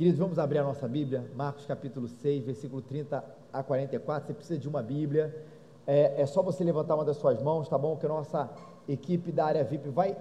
Queridos, 0.00 0.18
vamos 0.18 0.38
abrir 0.38 0.56
a 0.56 0.62
nossa 0.62 0.88
Bíblia, 0.88 1.30
Marcos 1.36 1.66
capítulo 1.66 2.08
6, 2.08 2.46
versículo 2.46 2.80
30 2.80 3.22
a 3.52 3.62
44. 3.62 4.28
Você 4.28 4.32
precisa 4.32 4.58
de 4.58 4.66
uma 4.66 4.82
Bíblia, 4.82 5.44
é, 5.86 6.22
é 6.22 6.24
só 6.24 6.42
você 6.42 6.64
levantar 6.64 6.94
uma 6.94 7.04
das 7.04 7.18
suas 7.18 7.42
mãos, 7.42 7.68
tá 7.68 7.76
bom? 7.76 7.94
Que 7.98 8.06
a 8.06 8.08
nossa 8.08 8.48
equipe 8.88 9.30
da 9.30 9.44
área 9.44 9.62
VIP 9.62 9.90
vai 9.90 10.16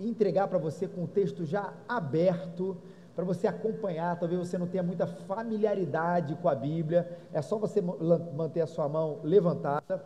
entregar 0.00 0.48
para 0.48 0.58
você 0.58 0.88
com 0.88 1.04
o 1.04 1.06
texto 1.06 1.44
já 1.44 1.72
aberto, 1.88 2.76
para 3.14 3.24
você 3.24 3.46
acompanhar. 3.46 4.18
Talvez 4.18 4.40
você 4.40 4.58
não 4.58 4.66
tenha 4.66 4.82
muita 4.82 5.06
familiaridade 5.06 6.34
com 6.42 6.48
a 6.48 6.54
Bíblia, 6.56 7.08
é 7.32 7.40
só 7.40 7.56
você 7.58 7.80
manter 7.80 8.62
a 8.62 8.66
sua 8.66 8.88
mão 8.88 9.20
levantada. 9.22 10.04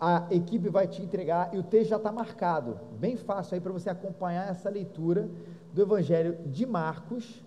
A 0.00 0.26
equipe 0.28 0.68
vai 0.68 0.88
te 0.88 1.00
entregar 1.00 1.54
e 1.54 1.58
o 1.58 1.62
texto 1.62 1.90
já 1.90 1.98
está 1.98 2.10
marcado, 2.10 2.80
bem 2.98 3.16
fácil 3.16 3.54
aí 3.54 3.60
para 3.60 3.72
você 3.72 3.90
acompanhar 3.90 4.50
essa 4.50 4.68
leitura 4.68 5.28
do 5.72 5.82
Evangelho 5.82 6.36
de 6.46 6.66
Marcos, 6.66 7.45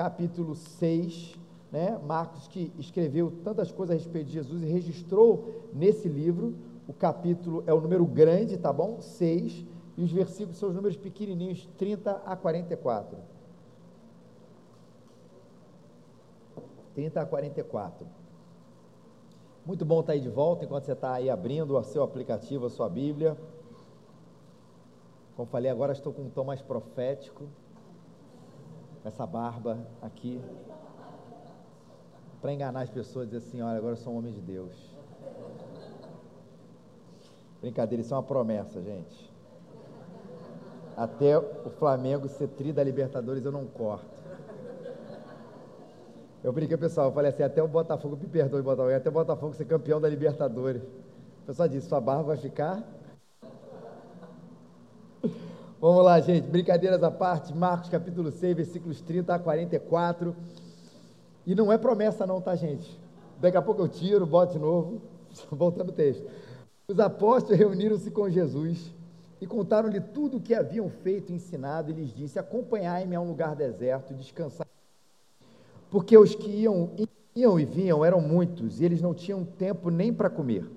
capítulo 0.00 0.54
6, 0.54 1.38
né? 1.70 2.00
Marcos 2.02 2.48
que 2.48 2.72
escreveu 2.78 3.30
tantas 3.44 3.70
coisas 3.70 3.94
a 3.94 3.98
respeito 3.98 4.28
de 4.28 4.32
Jesus 4.32 4.62
e 4.62 4.64
registrou 4.64 5.68
nesse 5.74 6.08
livro, 6.08 6.54
o 6.88 6.92
capítulo 6.94 7.62
é 7.66 7.74
o 7.74 7.82
número 7.82 8.06
grande, 8.06 8.56
tá 8.56 8.72
bom? 8.72 9.02
6, 9.02 9.66
e 9.98 10.02
os 10.02 10.10
versículos 10.10 10.56
são 10.56 10.70
os 10.70 10.74
números 10.74 10.96
pequenininhos, 10.96 11.68
30 11.76 12.12
a 12.24 12.34
44. 12.34 13.18
30 16.94 17.20
a 17.20 17.26
44. 17.26 18.06
Muito 19.66 19.84
bom 19.84 20.00
estar 20.00 20.14
aí 20.14 20.20
de 20.20 20.30
volta 20.30 20.64
enquanto 20.64 20.86
você 20.86 20.92
está 20.92 21.12
aí 21.12 21.28
abrindo 21.28 21.76
o 21.76 21.82
seu 21.82 22.02
aplicativo, 22.02 22.64
a 22.64 22.70
sua 22.70 22.88
Bíblia. 22.88 23.36
Como 25.36 25.46
falei, 25.46 25.70
agora 25.70 25.92
estou 25.92 26.10
com 26.10 26.22
um 26.22 26.30
tom 26.30 26.44
mais 26.44 26.62
profético 26.62 27.44
essa 29.04 29.26
barba 29.26 29.78
aqui, 30.02 30.40
para 32.40 32.52
enganar 32.52 32.82
as 32.82 32.90
pessoas, 32.90 33.26
dizer 33.26 33.38
assim: 33.38 33.60
olha, 33.60 33.78
agora 33.78 33.92
eu 33.92 33.96
sou 33.96 34.12
um 34.12 34.18
homem 34.18 34.32
de 34.32 34.40
Deus. 34.40 34.94
Brincadeira, 37.60 38.00
isso 38.00 38.14
é 38.14 38.16
uma 38.16 38.22
promessa, 38.22 38.80
gente. 38.80 39.30
Até 40.96 41.38
o 41.38 41.70
Flamengo 41.78 42.28
ser 42.28 42.48
tri 42.48 42.72
da 42.72 42.82
Libertadores 42.82 43.44
eu 43.44 43.52
não 43.52 43.66
corto. 43.66 44.20
Eu 46.42 46.52
brinquei, 46.52 46.76
pessoal, 46.76 47.08
eu 47.08 47.12
falei 47.12 47.30
assim, 47.30 47.42
até 47.42 47.62
o 47.62 47.68
Botafogo, 47.68 48.16
me 48.16 48.26
perdoe, 48.26 48.62
Botafogo, 48.62 48.94
até 48.94 49.08
o 49.10 49.12
Botafogo 49.12 49.54
ser 49.54 49.66
campeão 49.66 50.00
da 50.00 50.08
Libertadores. 50.08 50.82
O 51.42 51.46
pessoal 51.46 51.68
disse, 51.68 51.86
sua 51.86 52.00
barba 52.00 52.22
vai 52.22 52.36
ficar 52.38 52.82
Vamos 55.80 56.04
lá, 56.04 56.20
gente, 56.20 56.46
brincadeiras 56.46 57.02
à 57.02 57.10
parte, 57.10 57.56
Marcos 57.56 57.88
capítulo 57.88 58.30
6, 58.30 58.54
versículos 58.54 59.00
30 59.00 59.34
a 59.34 59.38
44. 59.38 60.36
E 61.46 61.54
não 61.54 61.72
é 61.72 61.78
promessa, 61.78 62.26
não, 62.26 62.38
tá, 62.38 62.54
gente? 62.54 63.00
Daqui 63.40 63.56
a 63.56 63.62
pouco 63.62 63.80
eu 63.80 63.88
tiro, 63.88 64.26
boto 64.26 64.52
de 64.52 64.58
novo. 64.58 65.00
Voltando 65.50 65.88
ao 65.88 65.96
texto. 65.96 66.22
Os 66.86 67.00
apóstolos 67.00 67.58
reuniram-se 67.58 68.10
com 68.10 68.28
Jesus 68.28 68.94
e 69.40 69.46
contaram-lhe 69.46 70.02
tudo 70.02 70.36
o 70.36 70.40
que 70.40 70.54
haviam 70.54 70.90
feito 70.90 71.32
e 71.32 71.36
ensinado, 71.36 71.90
e 71.90 71.94
lhes 71.94 72.12
disse: 72.12 72.38
Acompanhai-me 72.38 73.16
a 73.16 73.20
um 73.22 73.28
lugar 73.28 73.56
deserto 73.56 74.12
descansai. 74.12 74.66
Porque 75.90 76.18
os 76.18 76.34
que 76.34 76.50
iam, 76.50 76.90
iam 77.34 77.58
e 77.58 77.64
vinham 77.64 78.04
eram 78.04 78.20
muitos, 78.20 78.82
e 78.82 78.84
eles 78.84 79.00
não 79.00 79.14
tinham 79.14 79.46
tempo 79.46 79.88
nem 79.88 80.12
para 80.12 80.28
comer. 80.28 80.70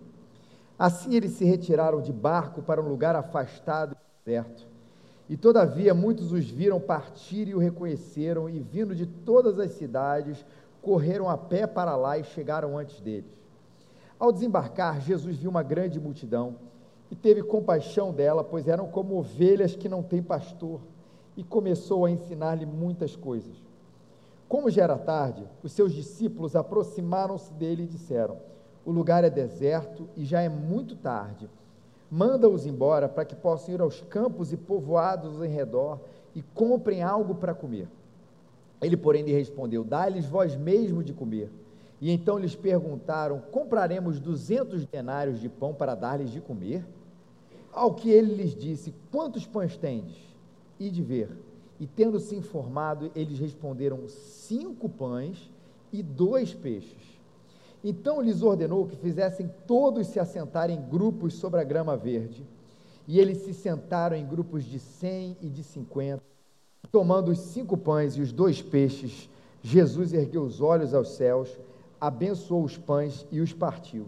Assim 0.80 1.14
eles 1.14 1.32
se 1.32 1.44
retiraram 1.44 2.02
de 2.02 2.14
barco 2.14 2.62
para 2.62 2.82
um 2.82 2.88
lugar 2.88 3.18
afastado 3.18 3.98
e 3.98 4.26
deserto. 4.26 4.73
E 5.30 5.38
todavia 5.38 5.94
muitos 5.94 6.32
os 6.32 6.50
viram 6.50 6.80
partir 6.80 7.48
e 7.48 7.56
o 7.56 7.60
reconheceram, 7.60 8.50
e 8.50 8.60
vindo 8.60 8.94
de 8.94 9.06
todas 9.06 9.58
as 9.60 9.72
cidades, 9.72 10.46
correram 10.82 11.30
a 11.30 11.38
pé 11.38 11.66
para 11.66 11.96
lá 11.96 12.18
e 12.18 12.24
chegaram 12.24 12.78
antes 12.78 13.00
deles. 13.00 13.32
Ao 14.20 14.32
desembarcar, 14.32 15.02
Jesus 15.02 15.38
viu 15.38 15.50
uma 15.50 15.64
grande 15.64 16.00
multidão 16.00 16.56
e 17.10 17.16
teve 17.16 17.42
compaixão 17.42 18.12
dela, 18.12 18.44
pois 18.44 18.68
eram 18.68 18.88
como 18.88 19.18
ovelhas 19.18 19.76
que 19.76 19.88
não 19.88 20.04
têm 20.04 20.22
pastor, 20.22 20.82
e 21.36 21.44
começou 21.44 22.06
a 22.06 22.12
ensinar-lhe 22.12 22.66
muitas 22.66 23.16
coisas. 23.16 23.56
Como 24.48 24.70
já 24.70 24.84
era 24.84 24.98
tarde, 24.98 25.48
os 25.64 25.72
seus 25.72 25.94
discípulos 25.94 26.56
aproximaram-se 26.56 27.52
dele 27.54 27.84
e 27.84 27.88
disseram: 27.88 28.38
O 28.86 28.92
lugar 28.92 29.24
é 29.24 29.30
deserto 29.30 30.08
e 30.16 30.26
já 30.26 30.42
é 30.42 30.50
muito 30.50 30.96
tarde 30.96 31.50
manda-os 32.14 32.68
embora 32.68 33.10
para 33.10 33.26
que 33.26 33.36
possam 33.36 33.74
ir 33.74 33.82
aos 33.82 34.00
campos 34.02 34.54
e 34.54 34.58
povoados 34.58 35.42
em 35.42 35.48
redor 35.48 36.00
e 36.36 36.44
comprem 36.44 37.02
algo 37.02 37.34
para 37.34 37.56
comer. 37.56 37.88
Ele, 38.80 38.96
porém, 38.96 39.24
lhe 39.24 39.34
respondeu: 39.34 39.84
Dá-lhes 39.84 40.28
vós 40.28 40.56
mesmo 40.56 41.04
de 41.04 41.12
comer. 41.12 41.52
E 42.00 42.12
então 42.12 42.38
lhes 42.38 42.56
perguntaram: 42.56 43.40
Compraremos 43.52 44.20
duzentos 44.20 44.86
denários 44.86 45.40
de 45.40 45.50
pão 45.50 45.74
para 45.74 45.96
dar-lhes 45.96 46.30
de 46.30 46.40
comer? 46.40 46.86
Ao 47.72 47.96
que 47.96 48.12
ele 48.12 48.36
lhes 48.36 48.54
disse: 48.54 48.94
Quantos 49.12 49.48
pães 49.48 49.76
tendes? 49.76 50.16
E 50.80 50.92
de 50.92 51.02
ver. 51.02 51.32
E 51.80 51.88
tendo 51.88 52.20
se 52.20 52.36
informado, 52.36 53.10
eles 53.16 53.40
responderam: 53.40 54.08
Cinco 54.08 54.88
pães 54.88 55.52
e 55.92 56.04
dois 56.04 56.54
peixes. 56.54 57.13
Então 57.84 58.22
lhes 58.22 58.42
ordenou 58.42 58.86
que 58.88 58.96
fizessem 58.96 59.52
todos 59.68 60.08
se 60.08 60.20
assentarem 60.20 60.78
em 60.78 60.90
grupos 60.90 61.34
sobre 61.34 61.60
a 61.60 61.64
grama 61.64 61.98
verde. 61.98 62.48
E 63.08 63.20
eles 63.20 63.40
se 63.40 63.54
sentaram 63.54 64.16
em 64.16 64.26
grupos 64.26 64.64
de 64.64 64.80
cem 64.80 65.36
e 65.42 65.50
de 65.50 65.64
cinquenta. 65.64 66.24
Tomando 66.92 67.32
os 67.32 67.40
cinco 67.40 67.76
pães 67.76 68.16
e 68.16 68.22
os 68.22 68.32
dois 68.32 68.62
peixes, 68.62 69.30
Jesus 69.62 70.14
ergueu 70.14 70.44
os 70.44 70.62
olhos 70.62 70.94
aos 70.94 71.10
céus, 71.10 71.50
abençoou 72.00 72.64
os 72.64 72.78
pães 72.78 73.26
e 73.32 73.42
os 73.42 73.52
partiu. 73.52 74.06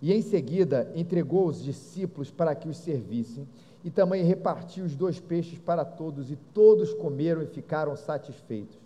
E 0.00 0.12
em 0.12 0.22
seguida 0.22 0.90
entregou 0.94 1.46
os 1.46 1.62
discípulos 1.62 2.30
para 2.30 2.54
que 2.54 2.68
os 2.68 2.76
servissem, 2.76 3.48
e 3.82 3.90
também 3.90 4.22
repartiu 4.22 4.84
os 4.84 4.94
dois 4.94 5.20
peixes 5.20 5.58
para 5.58 5.84
todos, 5.84 6.30
e 6.30 6.36
todos 6.54 6.94
comeram 6.94 7.42
e 7.42 7.46
ficaram 7.46 7.94
satisfeitos. 7.96 8.78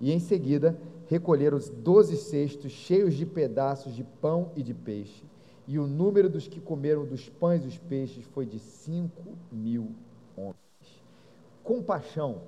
E 0.00 0.12
em 0.12 0.18
seguida 0.18 0.78
recolheram 1.08 1.56
os 1.56 1.68
doze 1.68 2.16
cestos 2.16 2.72
cheios 2.72 3.14
de 3.14 3.24
pedaços 3.24 3.94
de 3.94 4.04
pão 4.04 4.50
e 4.56 4.62
de 4.62 4.74
peixe, 4.74 5.24
e 5.66 5.78
o 5.78 5.86
número 5.86 6.28
dos 6.28 6.46
que 6.46 6.60
comeram 6.60 7.04
dos 7.04 7.28
pães 7.28 7.62
e 7.62 7.66
dos 7.66 7.78
peixes 7.78 8.24
foi 8.26 8.46
de 8.46 8.58
cinco 8.58 9.36
mil 9.50 9.90
homens. 10.36 10.56
Compaixão. 11.64 12.42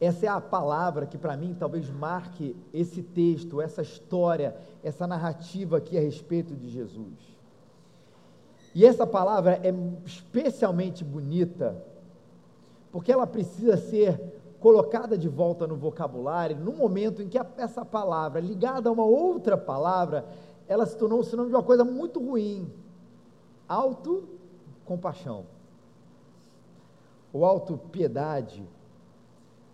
Essa 0.00 0.26
é 0.26 0.28
a 0.28 0.40
palavra 0.40 1.06
que 1.06 1.16
para 1.16 1.36
mim 1.36 1.56
talvez 1.58 1.88
marque 1.88 2.54
esse 2.72 3.02
texto, 3.02 3.60
essa 3.62 3.82
história, 3.82 4.56
essa 4.82 5.06
narrativa 5.06 5.78
aqui 5.78 5.96
a 5.96 6.00
respeito 6.00 6.54
de 6.54 6.68
Jesus. 6.68 7.14
E 8.74 8.84
essa 8.84 9.06
palavra 9.06 9.58
é 9.62 9.72
especialmente 10.04 11.02
bonita, 11.02 11.82
porque 12.92 13.10
ela 13.10 13.26
precisa 13.26 13.76
ser 13.78 14.20
colocada 14.66 15.16
de 15.16 15.28
volta 15.28 15.64
no 15.64 15.76
vocabulário, 15.76 16.56
no 16.58 16.72
momento 16.72 17.22
em 17.22 17.28
que 17.28 17.38
essa 17.56 17.84
palavra, 17.84 18.40
ligada 18.40 18.88
a 18.88 18.92
uma 18.92 19.04
outra 19.04 19.56
palavra, 19.56 20.26
ela 20.66 20.84
se 20.84 20.96
tornou 20.96 21.22
sinônimo 21.22 21.50
de 21.50 21.54
uma 21.54 21.62
coisa 21.62 21.84
muito 21.84 22.18
ruim: 22.18 22.68
auto-compaixão, 23.68 25.46
ou 27.32 27.44
auto-piedade, 27.44 28.68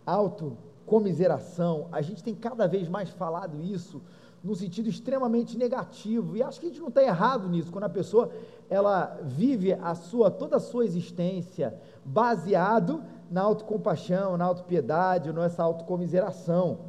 auto-comiseração. 0.04 1.88
A 1.90 2.02
gente 2.02 2.22
tem 2.22 2.34
cada 2.34 2.66
vez 2.68 2.86
mais 2.86 3.08
falado 3.08 3.62
isso 3.62 4.02
no 4.44 4.54
sentido 4.54 4.90
extremamente 4.90 5.56
negativo, 5.56 6.36
e 6.36 6.42
acho 6.42 6.60
que 6.60 6.66
a 6.66 6.68
gente 6.68 6.82
não 6.82 6.88
está 6.88 7.02
errado 7.02 7.48
nisso, 7.48 7.72
quando 7.72 7.84
a 7.84 7.88
pessoa 7.88 8.30
ela 8.68 9.18
vive 9.22 9.72
a 9.72 9.94
sua 9.94 10.30
toda 10.30 10.56
a 10.56 10.60
sua 10.60 10.84
existência 10.84 11.80
baseado 12.04 13.02
na 13.32 13.40
autocompaixão, 13.40 14.36
na 14.36 14.44
autopiedade, 14.44 15.32
nessa 15.32 15.62
autocomiseração. 15.62 16.80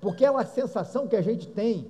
Porque 0.00 0.24
é 0.24 0.30
uma 0.30 0.46
sensação 0.46 1.06
que 1.06 1.14
a 1.14 1.20
gente 1.20 1.46
tem, 1.46 1.86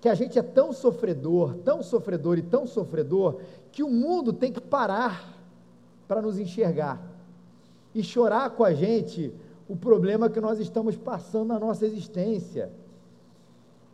que 0.00 0.08
a 0.08 0.14
gente 0.14 0.38
é 0.38 0.42
tão 0.42 0.72
sofredor, 0.72 1.54
tão 1.58 1.82
sofredor 1.82 2.38
e 2.38 2.42
tão 2.42 2.66
sofredor, 2.66 3.40
que 3.70 3.82
o 3.82 3.90
mundo 3.90 4.32
tem 4.32 4.50
que 4.50 4.60
parar 4.60 5.34
para 6.08 6.22
nos 6.22 6.38
enxergar 6.38 7.00
e 7.94 8.02
chorar 8.02 8.48
com 8.50 8.64
a 8.64 8.72
gente 8.72 9.34
o 9.68 9.76
problema 9.76 10.30
que 10.30 10.40
nós 10.40 10.58
estamos 10.58 10.96
passando 10.96 11.48
na 11.48 11.60
nossa 11.60 11.84
existência. 11.84 12.72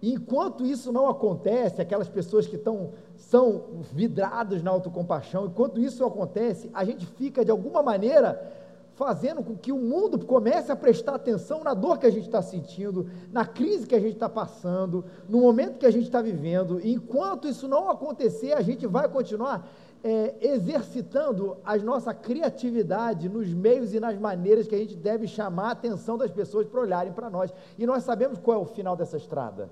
E 0.00 0.14
enquanto 0.14 0.64
isso 0.64 0.92
não 0.92 1.08
acontece, 1.08 1.82
aquelas 1.82 2.08
pessoas 2.08 2.46
que 2.46 2.56
estão, 2.56 2.90
são 3.16 3.82
vidradas 3.92 4.62
na 4.62 4.70
autocompaixão, 4.70 5.46
enquanto 5.46 5.80
isso 5.80 6.04
acontece, 6.04 6.70
a 6.72 6.84
gente 6.84 7.04
fica 7.04 7.44
de 7.44 7.50
alguma 7.50 7.82
maneira 7.82 8.59
fazendo 9.00 9.42
com 9.42 9.56
que 9.56 9.72
o 9.72 9.78
mundo 9.78 10.26
comece 10.26 10.70
a 10.70 10.76
prestar 10.76 11.14
atenção 11.14 11.64
na 11.64 11.72
dor 11.72 11.98
que 11.98 12.04
a 12.04 12.10
gente 12.10 12.26
está 12.26 12.42
sentindo, 12.42 13.08
na 13.32 13.46
crise 13.46 13.86
que 13.86 13.94
a 13.94 13.98
gente 13.98 14.12
está 14.12 14.28
passando, 14.28 15.06
no 15.26 15.40
momento 15.40 15.78
que 15.78 15.86
a 15.86 15.90
gente 15.90 16.04
está 16.04 16.20
vivendo. 16.20 16.78
E 16.78 16.92
enquanto 16.92 17.48
isso 17.48 17.66
não 17.66 17.88
acontecer, 17.88 18.52
a 18.52 18.60
gente 18.60 18.86
vai 18.86 19.08
continuar 19.08 19.66
é, 20.04 20.34
exercitando 20.42 21.56
a 21.64 21.78
nossa 21.78 22.12
criatividade 22.12 23.26
nos 23.26 23.48
meios 23.54 23.94
e 23.94 24.00
nas 24.00 24.18
maneiras 24.18 24.68
que 24.68 24.74
a 24.74 24.78
gente 24.78 24.96
deve 24.96 25.26
chamar 25.26 25.68
a 25.68 25.72
atenção 25.72 26.18
das 26.18 26.30
pessoas 26.30 26.66
para 26.66 26.82
olharem 26.82 27.14
para 27.14 27.30
nós. 27.30 27.50
E 27.78 27.86
nós 27.86 28.04
sabemos 28.04 28.38
qual 28.38 28.58
é 28.58 28.60
o 28.60 28.66
final 28.66 28.94
dessa 28.96 29.16
estrada. 29.16 29.70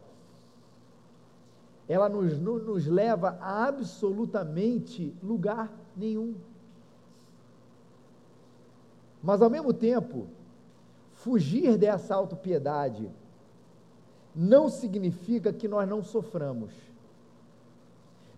Ela 1.87 2.09
nos, 2.09 2.39
nos 2.41 2.87
leva 2.87 3.37
a 3.43 3.67
absolutamente 3.67 5.15
lugar 5.23 5.71
nenhum. 5.95 6.35
Mas 9.23 9.43
ao 9.43 9.51
mesmo 9.51 9.73
tempo, 9.73 10.27
fugir 11.13 11.77
dessa 11.77 12.15
autopiedade 12.15 13.11
não 14.35 14.69
significa 14.69 15.53
que 15.53 15.67
nós 15.67 15.89
não 15.89 16.03
soframos 16.03 16.73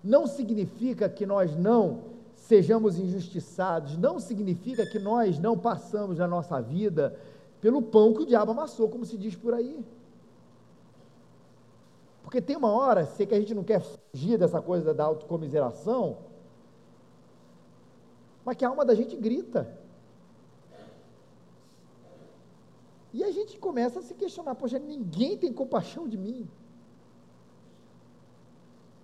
não 0.03 0.27
significa 0.27 1.09
que 1.09 1.27
nós 1.27 1.55
não 1.57 2.05
sejamos 2.35 2.99
injustiçados, 2.99 3.97
não 3.97 4.19
significa 4.19 4.87
que 4.87 4.99
nós 4.99 5.39
não 5.39 5.57
passamos 5.57 6.19
na 6.19 6.27
nossa 6.27 6.61
vida 6.61 7.17
pelo 7.61 7.83
pão 7.83 8.15
que 8.15 8.23
o 8.23 8.27
diabo 8.27 8.53
amassou, 8.53 8.89
como 8.89 9.05
se 9.05 9.19
diz 9.19 9.37
por 9.37 9.53
aí. 9.53 9.85
Porque 12.23 12.41
tem 12.41 12.57
uma 12.57 12.71
hora, 12.71 13.05
sei 13.05 13.27
que 13.27 13.35
a 13.35 13.39
gente 13.39 13.55
não 13.55 13.63
quer 13.63 13.81
fugir 13.81 14.39
dessa 14.39 14.61
coisa 14.61 14.95
da 14.95 15.05
autocomiseração, 15.05 16.19
mas 18.45 18.57
que 18.57 18.65
a 18.65 18.69
alma 18.69 18.85
da 18.85 18.95
gente 18.95 19.15
grita. 19.17 19.79
E 23.13 23.25
a 23.25 23.31
gente 23.31 23.59
começa 23.59 23.99
a 23.99 24.03
se 24.03 24.15
questionar: 24.15 24.55
poxa, 24.55 24.79
ninguém 24.79 25.37
tem 25.37 25.53
compaixão 25.53 26.09
de 26.09 26.17
mim. 26.17 26.49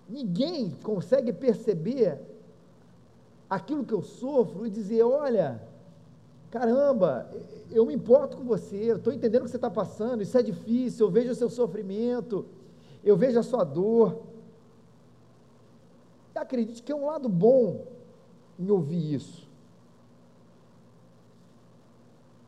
Ninguém 0.07 0.71
consegue 0.81 1.33
perceber 1.33 2.19
aquilo 3.49 3.85
que 3.85 3.93
eu 3.93 4.01
sofro 4.01 4.65
e 4.65 4.69
dizer: 4.69 5.03
olha, 5.03 5.61
caramba, 6.49 7.29
eu 7.69 7.85
me 7.85 7.93
importo 7.93 8.37
com 8.37 8.43
você, 8.43 8.91
eu 8.91 8.97
estou 8.97 9.11
entendendo 9.11 9.41
o 9.41 9.45
que 9.45 9.51
você 9.51 9.57
está 9.57 9.69
passando, 9.69 10.23
isso 10.23 10.37
é 10.37 10.43
difícil, 10.43 11.05
eu 11.05 11.11
vejo 11.11 11.31
o 11.31 11.35
seu 11.35 11.49
sofrimento, 11.49 12.45
eu 13.03 13.17
vejo 13.17 13.37
a 13.37 13.43
sua 13.43 13.63
dor. 13.63 14.23
Acredite 16.33 16.83
que 16.83 16.91
é 16.91 16.95
um 16.95 17.07
lado 17.07 17.27
bom 17.27 17.87
em 18.59 18.69
ouvir 18.69 19.15
isso. 19.15 19.47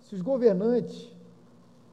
Se 0.01 0.15
os 0.15 0.21
governantes 0.21 1.11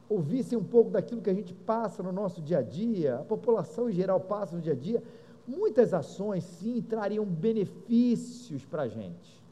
ouvissem 0.08 0.56
um 0.56 0.64
pouco 0.64 0.90
daquilo 0.90 1.20
que 1.20 1.30
a 1.30 1.34
gente 1.34 1.52
passa 1.52 2.02
no 2.02 2.12
nosso 2.12 2.40
dia 2.40 2.58
a 2.58 2.62
dia, 2.62 3.16
a 3.16 3.24
população 3.24 3.90
em 3.90 3.92
geral 3.92 4.20
passa 4.20 4.54
no 4.54 4.62
dia 4.62 4.72
a 4.72 4.76
dia, 4.76 5.02
muitas 5.46 5.92
ações 5.92 6.44
sim 6.44 6.80
trariam 6.80 7.24
benefícios 7.24 8.64
para 8.64 8.82
a 8.82 8.88
gente. 8.88 9.42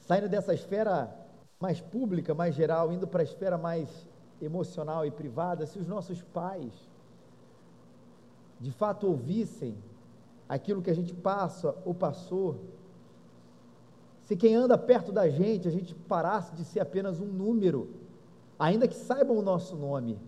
Saindo 0.00 0.28
dessa 0.28 0.54
esfera 0.54 1.12
mais 1.58 1.80
pública, 1.80 2.34
mais 2.34 2.54
geral, 2.54 2.92
indo 2.92 3.06
para 3.06 3.22
a 3.22 3.24
esfera 3.24 3.58
mais 3.58 4.06
emocional 4.40 5.06
e 5.06 5.10
privada, 5.10 5.66
se 5.66 5.78
os 5.78 5.86
nossos 5.86 6.22
pais 6.22 6.72
de 8.60 8.70
fato 8.70 9.06
ouvissem 9.06 9.76
aquilo 10.48 10.82
que 10.82 10.90
a 10.90 10.94
gente 10.94 11.14
passa 11.14 11.74
ou 11.84 11.94
passou, 11.94 12.60
se 14.26 14.36
quem 14.36 14.54
anda 14.54 14.76
perto 14.76 15.10
da 15.10 15.28
gente, 15.30 15.66
a 15.66 15.70
gente 15.70 15.94
parasse 15.94 16.54
de 16.54 16.64
ser 16.64 16.80
apenas 16.80 17.18
um 17.20 17.26
número, 17.26 17.88
ainda 18.58 18.86
que 18.86 18.94
saibam 18.94 19.38
o 19.38 19.42
nosso 19.42 19.74
nome, 19.74 20.20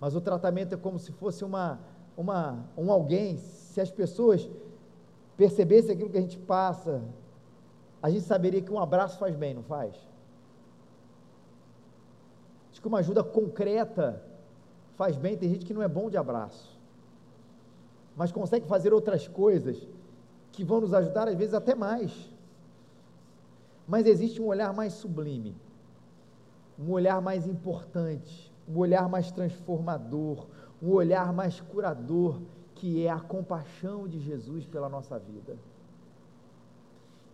mas 0.00 0.16
o 0.16 0.20
tratamento 0.20 0.74
é 0.74 0.76
como 0.76 0.98
se 0.98 1.12
fosse 1.12 1.44
uma 1.44 1.78
uma, 2.16 2.64
um 2.76 2.90
alguém, 2.90 3.36
se 3.36 3.80
as 3.80 3.90
pessoas 3.90 4.48
percebessem 5.36 5.92
aquilo 5.92 6.08
que 6.08 6.16
a 6.16 6.20
gente 6.20 6.38
passa, 6.38 7.02
a 8.02 8.08
gente 8.08 8.24
saberia 8.24 8.62
que 8.62 8.72
um 8.72 8.80
abraço 8.80 9.18
faz 9.18 9.36
bem, 9.36 9.52
não 9.52 9.62
faz? 9.62 9.94
Acho 12.70 12.80
que 12.80 12.88
uma 12.88 12.98
ajuda 12.98 13.22
concreta 13.22 14.22
faz 14.96 15.16
bem. 15.16 15.36
Tem 15.36 15.48
gente 15.48 15.66
que 15.66 15.74
não 15.74 15.82
é 15.82 15.88
bom 15.88 16.08
de 16.08 16.16
abraço, 16.16 16.78
mas 18.16 18.32
consegue 18.32 18.66
fazer 18.66 18.94
outras 18.94 19.28
coisas 19.28 19.86
que 20.52 20.64
vão 20.64 20.80
nos 20.80 20.94
ajudar, 20.94 21.28
às 21.28 21.34
vezes 21.34 21.52
até 21.52 21.74
mais. 21.74 22.32
Mas 23.86 24.06
existe 24.06 24.42
um 24.42 24.46
olhar 24.46 24.72
mais 24.72 24.94
sublime, 24.94 25.54
um 26.78 26.90
olhar 26.90 27.20
mais 27.20 27.46
importante, 27.46 28.52
um 28.68 28.78
olhar 28.78 29.08
mais 29.08 29.30
transformador, 29.30 30.46
um 30.82 30.90
olhar 30.90 31.32
mais 31.32 31.60
curador, 31.60 32.40
que 32.74 33.06
é 33.06 33.10
a 33.10 33.20
compaixão 33.20 34.06
de 34.06 34.20
Jesus 34.20 34.66
pela 34.66 34.88
nossa 34.88 35.18
vida, 35.18 35.56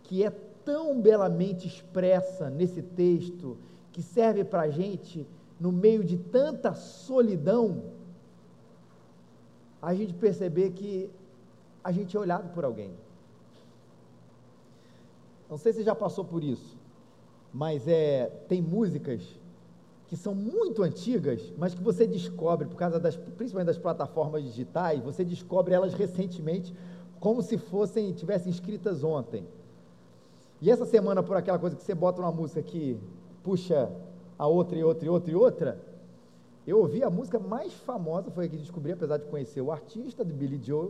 que 0.03 0.23
é 0.23 0.29
tão 0.63 1.01
belamente 1.01 1.67
expressa 1.67 2.49
nesse 2.49 2.81
texto, 2.81 3.57
que 3.91 4.01
serve 4.01 4.43
para 4.43 4.61
a 4.61 4.69
gente, 4.69 5.27
no 5.59 5.71
meio 5.71 6.03
de 6.03 6.17
tanta 6.17 6.73
solidão, 6.73 7.83
a 9.81 9.93
gente 9.93 10.13
perceber 10.13 10.71
que 10.71 11.09
a 11.83 11.91
gente 11.91 12.15
é 12.15 12.19
olhado 12.19 12.53
por 12.53 12.63
alguém. 12.63 12.91
Não 15.53 15.57
sei 15.59 15.71
se 15.71 15.83
já 15.83 15.93
passou 15.93 16.25
por 16.25 16.43
isso, 16.43 16.75
mas 17.53 17.87
é, 17.87 18.25
tem 18.47 18.59
músicas 18.59 19.21
que 20.07 20.17
são 20.17 20.33
muito 20.33 20.81
antigas, 20.81 21.53
mas 21.59 21.75
que 21.75 21.83
você 21.83 22.07
descobre, 22.07 22.67
por 22.67 22.75
causa 22.75 22.99
das, 22.99 23.15
principalmente 23.15 23.67
das 23.67 23.77
plataformas 23.77 24.43
digitais, 24.43 24.99
você 25.03 25.23
descobre 25.23 25.75
elas 25.75 25.93
recentemente, 25.93 26.73
como 27.19 27.43
se 27.43 27.59
fossem, 27.59 28.11
tivessem 28.13 28.51
escritas 28.51 29.03
ontem. 29.03 29.45
E 30.59 30.71
essa 30.71 30.85
semana, 30.85 31.21
por 31.21 31.37
aquela 31.37 31.59
coisa 31.59 31.75
que 31.75 31.83
você 31.83 31.93
bota 31.93 32.19
uma 32.19 32.31
música 32.31 32.63
que 32.63 32.99
puxa 33.43 33.91
a 34.39 34.47
outra 34.47 34.75
e 34.75 34.83
outra 34.83 35.05
e 35.05 35.09
outra 35.09 35.31
e 35.31 35.35
outra, 35.35 35.79
eu 36.65 36.79
ouvi 36.79 37.03
a 37.03 37.11
música 37.11 37.37
mais 37.37 37.71
famosa, 37.73 38.31
foi 38.31 38.45
a 38.45 38.49
que 38.49 38.57
descobri, 38.57 38.93
apesar 38.93 39.17
de 39.17 39.25
conhecer 39.25 39.61
o 39.61 39.71
artista 39.71 40.25
do 40.25 40.33
Billy 40.33 40.59
Joe, 40.63 40.89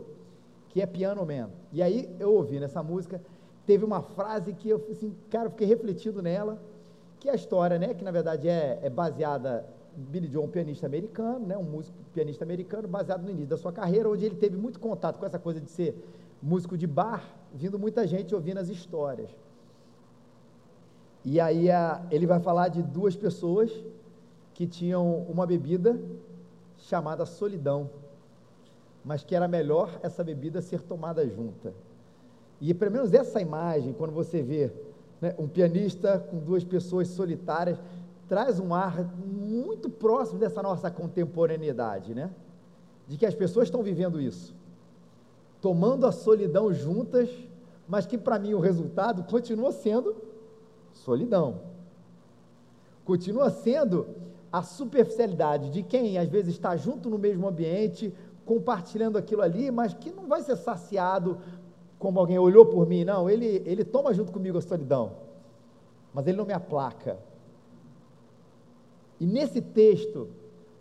que 0.70 0.80
é 0.80 0.86
Piano 0.86 1.26
Man. 1.26 1.50
E 1.70 1.82
aí 1.82 2.16
eu 2.18 2.32
ouvi 2.32 2.58
nessa 2.58 2.82
música, 2.82 3.20
teve 3.66 3.84
uma 3.84 4.02
frase 4.02 4.52
que 4.52 4.68
eu 4.68 4.84
assim, 4.90 5.14
cara, 5.30 5.50
fiquei 5.50 5.66
refletindo 5.66 6.22
nela, 6.22 6.58
que 7.20 7.28
é 7.28 7.32
a 7.32 7.34
história, 7.34 7.78
né, 7.78 7.94
que 7.94 8.04
na 8.04 8.10
verdade 8.10 8.48
é, 8.48 8.78
é 8.82 8.90
baseada 8.90 9.66
Billy 9.96 10.28
Joe, 10.28 10.44
um 10.44 10.48
pianista 10.48 10.86
americano, 10.86 11.46
né, 11.46 11.56
um 11.56 11.62
músico 11.62 11.96
pianista 12.12 12.44
americano, 12.44 12.86
baseado 12.88 13.22
no 13.22 13.30
início 13.30 13.48
da 13.48 13.56
sua 13.56 13.72
carreira, 13.72 14.08
onde 14.08 14.24
ele 14.24 14.36
teve 14.36 14.56
muito 14.56 14.78
contato 14.78 15.18
com 15.18 15.26
essa 15.26 15.38
coisa 15.38 15.60
de 15.60 15.70
ser 15.70 15.96
músico 16.42 16.76
de 16.76 16.86
bar, 16.86 17.24
vindo 17.54 17.78
muita 17.78 18.06
gente 18.06 18.34
ouvindo 18.34 18.58
as 18.58 18.68
histórias. 18.68 19.30
E 21.24 21.40
aí 21.40 21.70
a, 21.70 22.04
ele 22.10 22.26
vai 22.26 22.40
falar 22.40 22.68
de 22.68 22.82
duas 22.82 23.16
pessoas 23.16 23.70
que 24.52 24.66
tinham 24.66 25.20
uma 25.28 25.46
bebida 25.46 25.98
chamada 26.76 27.24
solidão, 27.24 27.88
mas 29.04 29.24
que 29.24 29.34
era 29.34 29.48
melhor 29.48 29.98
essa 30.02 30.22
bebida 30.22 30.60
ser 30.60 30.82
tomada 30.82 31.26
junta. 31.26 31.72
E 32.66 32.72
pelo 32.72 32.90
menos 32.90 33.12
essa 33.12 33.42
imagem, 33.42 33.92
quando 33.92 34.12
você 34.12 34.42
vê 34.42 34.72
né, 35.20 35.34
um 35.38 35.46
pianista 35.46 36.18
com 36.18 36.38
duas 36.38 36.64
pessoas 36.64 37.08
solitárias, 37.08 37.78
traz 38.26 38.58
um 38.58 38.72
ar 38.72 39.04
muito 39.22 39.90
próximo 39.90 40.38
dessa 40.38 40.62
nossa 40.62 40.90
contemporaneidade, 40.90 42.14
né? 42.14 42.30
De 43.06 43.18
que 43.18 43.26
as 43.26 43.34
pessoas 43.34 43.66
estão 43.66 43.82
vivendo 43.82 44.18
isso, 44.18 44.54
tomando 45.60 46.06
a 46.06 46.12
solidão 46.12 46.72
juntas, 46.72 47.28
mas 47.86 48.06
que 48.06 48.16
para 48.16 48.38
mim 48.38 48.54
o 48.54 48.60
resultado 48.60 49.24
continua 49.24 49.70
sendo 49.70 50.16
solidão. 50.94 51.60
Continua 53.04 53.50
sendo 53.50 54.06
a 54.50 54.62
superficialidade 54.62 55.68
de 55.68 55.82
quem 55.82 56.16
às 56.16 56.30
vezes 56.30 56.54
está 56.54 56.74
junto 56.78 57.10
no 57.10 57.18
mesmo 57.18 57.46
ambiente, 57.46 58.10
compartilhando 58.46 59.18
aquilo 59.18 59.42
ali, 59.42 59.70
mas 59.70 59.92
que 59.92 60.10
não 60.10 60.26
vai 60.26 60.40
ser 60.40 60.56
saciado 60.56 61.38
como 62.04 62.20
alguém 62.20 62.38
olhou 62.38 62.66
por 62.66 62.86
mim, 62.86 63.02
não, 63.02 63.30
ele, 63.30 63.62
ele 63.64 63.82
toma 63.82 64.12
junto 64.12 64.30
comigo 64.30 64.58
a 64.58 64.60
solidão, 64.60 65.12
mas 66.12 66.26
ele 66.26 66.36
não 66.36 66.44
me 66.44 66.52
aplaca. 66.52 67.16
E 69.18 69.26
nesse 69.26 69.62
texto, 69.62 70.28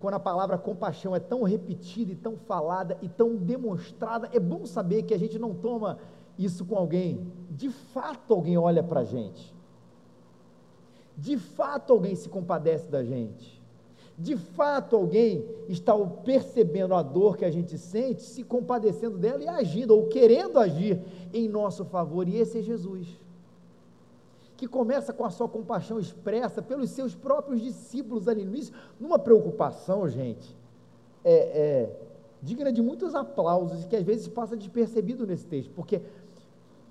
quando 0.02 0.16
a 0.16 0.20
palavra 0.20 0.58
compaixão 0.58 1.16
é 1.16 1.22
tão 1.22 1.44
repetida 1.44 2.12
e 2.12 2.16
tão 2.16 2.36
falada 2.36 2.98
e 3.02 3.08
tão 3.08 3.38
demonstrada, 3.38 4.30
é 4.34 4.40
bom 4.40 4.66
saber 4.66 5.04
que 5.04 5.14
a 5.14 5.18
gente 5.18 5.40
não 5.40 5.54
toma 5.54 5.98
isso 6.38 6.66
com 6.66 6.76
alguém, 6.76 7.32
de 7.50 7.70
fato 7.70 8.34
alguém 8.34 8.58
olha 8.58 8.84
para 8.84 9.00
a 9.00 9.06
gente, 9.06 9.56
de 11.18 11.38
fato 11.38 11.94
alguém 11.94 12.16
se 12.16 12.28
compadece 12.28 12.90
da 12.90 13.02
gente 13.02 13.63
de 14.18 14.38
fato 14.38 14.96
alguém 14.96 15.46
está 15.68 15.98
percebendo 15.98 16.94
a 16.94 17.02
dor 17.02 17.36
que 17.36 17.46
a 17.46 17.52
gente 17.52 17.78
sente, 17.78 18.22
se 18.22 18.44
compadecendo 18.44 19.18
dela 19.18 19.44
e 19.44 19.48
agindo, 19.48 19.96
ou 19.96 20.08
querendo 20.08 20.60
agir 20.60 21.02
em 21.34 21.50
nosso 21.50 21.84
favor, 21.86 22.28
e 22.28 22.38
esse 22.38 22.60
é 22.60 22.62
Jesus, 22.62 23.08
que 24.56 24.68
começa 24.68 25.12
com 25.12 25.26
a 25.26 25.32
sua 25.32 25.50
compaixão 25.50 26.00
expressa 26.00 26.62
pelos 26.62 26.92
seus 26.92 27.16
próprios 27.16 27.62
discípulos 27.62 28.28
ali 28.28 28.46
no 28.46 28.52
início, 28.52 28.74
numa 29.00 29.18
preocupação, 29.18 30.08
gente, 30.08 30.56
é, 31.24 31.34
é, 31.34 32.00
digna 32.42 32.72
de 32.72 32.82
muitos 32.82 33.16
aplausos 33.16 33.84
e 33.84 33.88
que 33.88 33.96
às 33.96 34.04
vezes 34.04 34.28
passa 34.28 34.56
despercebido 34.56 35.26
nesse 35.26 35.46
texto, 35.46 35.72
porque 35.72 36.02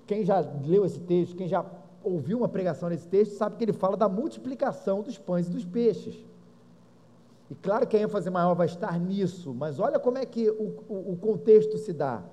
quem 0.05 0.25
já 0.25 0.39
leu 0.65 0.85
esse 0.85 0.99
texto, 0.99 1.37
quem 1.37 1.47
já 1.47 1.65
ouviu 2.03 2.39
uma 2.39 2.49
pregação 2.49 2.89
nesse 2.89 3.07
texto, 3.07 3.35
sabe 3.35 3.55
que 3.55 3.63
ele 3.63 3.73
fala 3.73 3.95
da 3.95 4.09
multiplicação 4.09 5.01
dos 5.01 5.17
pães 5.17 5.47
e 5.47 5.51
dos 5.51 5.63
peixes. 5.63 6.32
E 7.49 7.55
claro 7.55 7.85
que 7.85 7.97
a 7.97 8.01
ênfase 8.01 8.29
maior 8.29 8.53
vai 8.53 8.67
estar 8.67 8.99
nisso, 8.99 9.53
mas 9.53 9.79
olha 9.79 9.99
como 9.99 10.17
é 10.17 10.25
que 10.25 10.49
o, 10.49 10.75
o, 10.87 11.11
o 11.13 11.17
contexto 11.17 11.77
se 11.77 11.93
dá. 11.93 12.23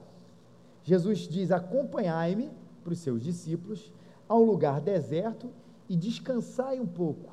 Jesus 0.82 1.20
diz: 1.20 1.50
Acompanhai-me 1.50 2.50
para 2.82 2.92
os 2.92 2.98
seus 3.00 3.22
discípulos 3.22 3.92
a 4.28 4.36
um 4.36 4.44
lugar 4.44 4.80
deserto 4.80 5.50
e 5.88 5.96
descansai 5.96 6.78
um 6.78 6.86
pouco. 6.86 7.32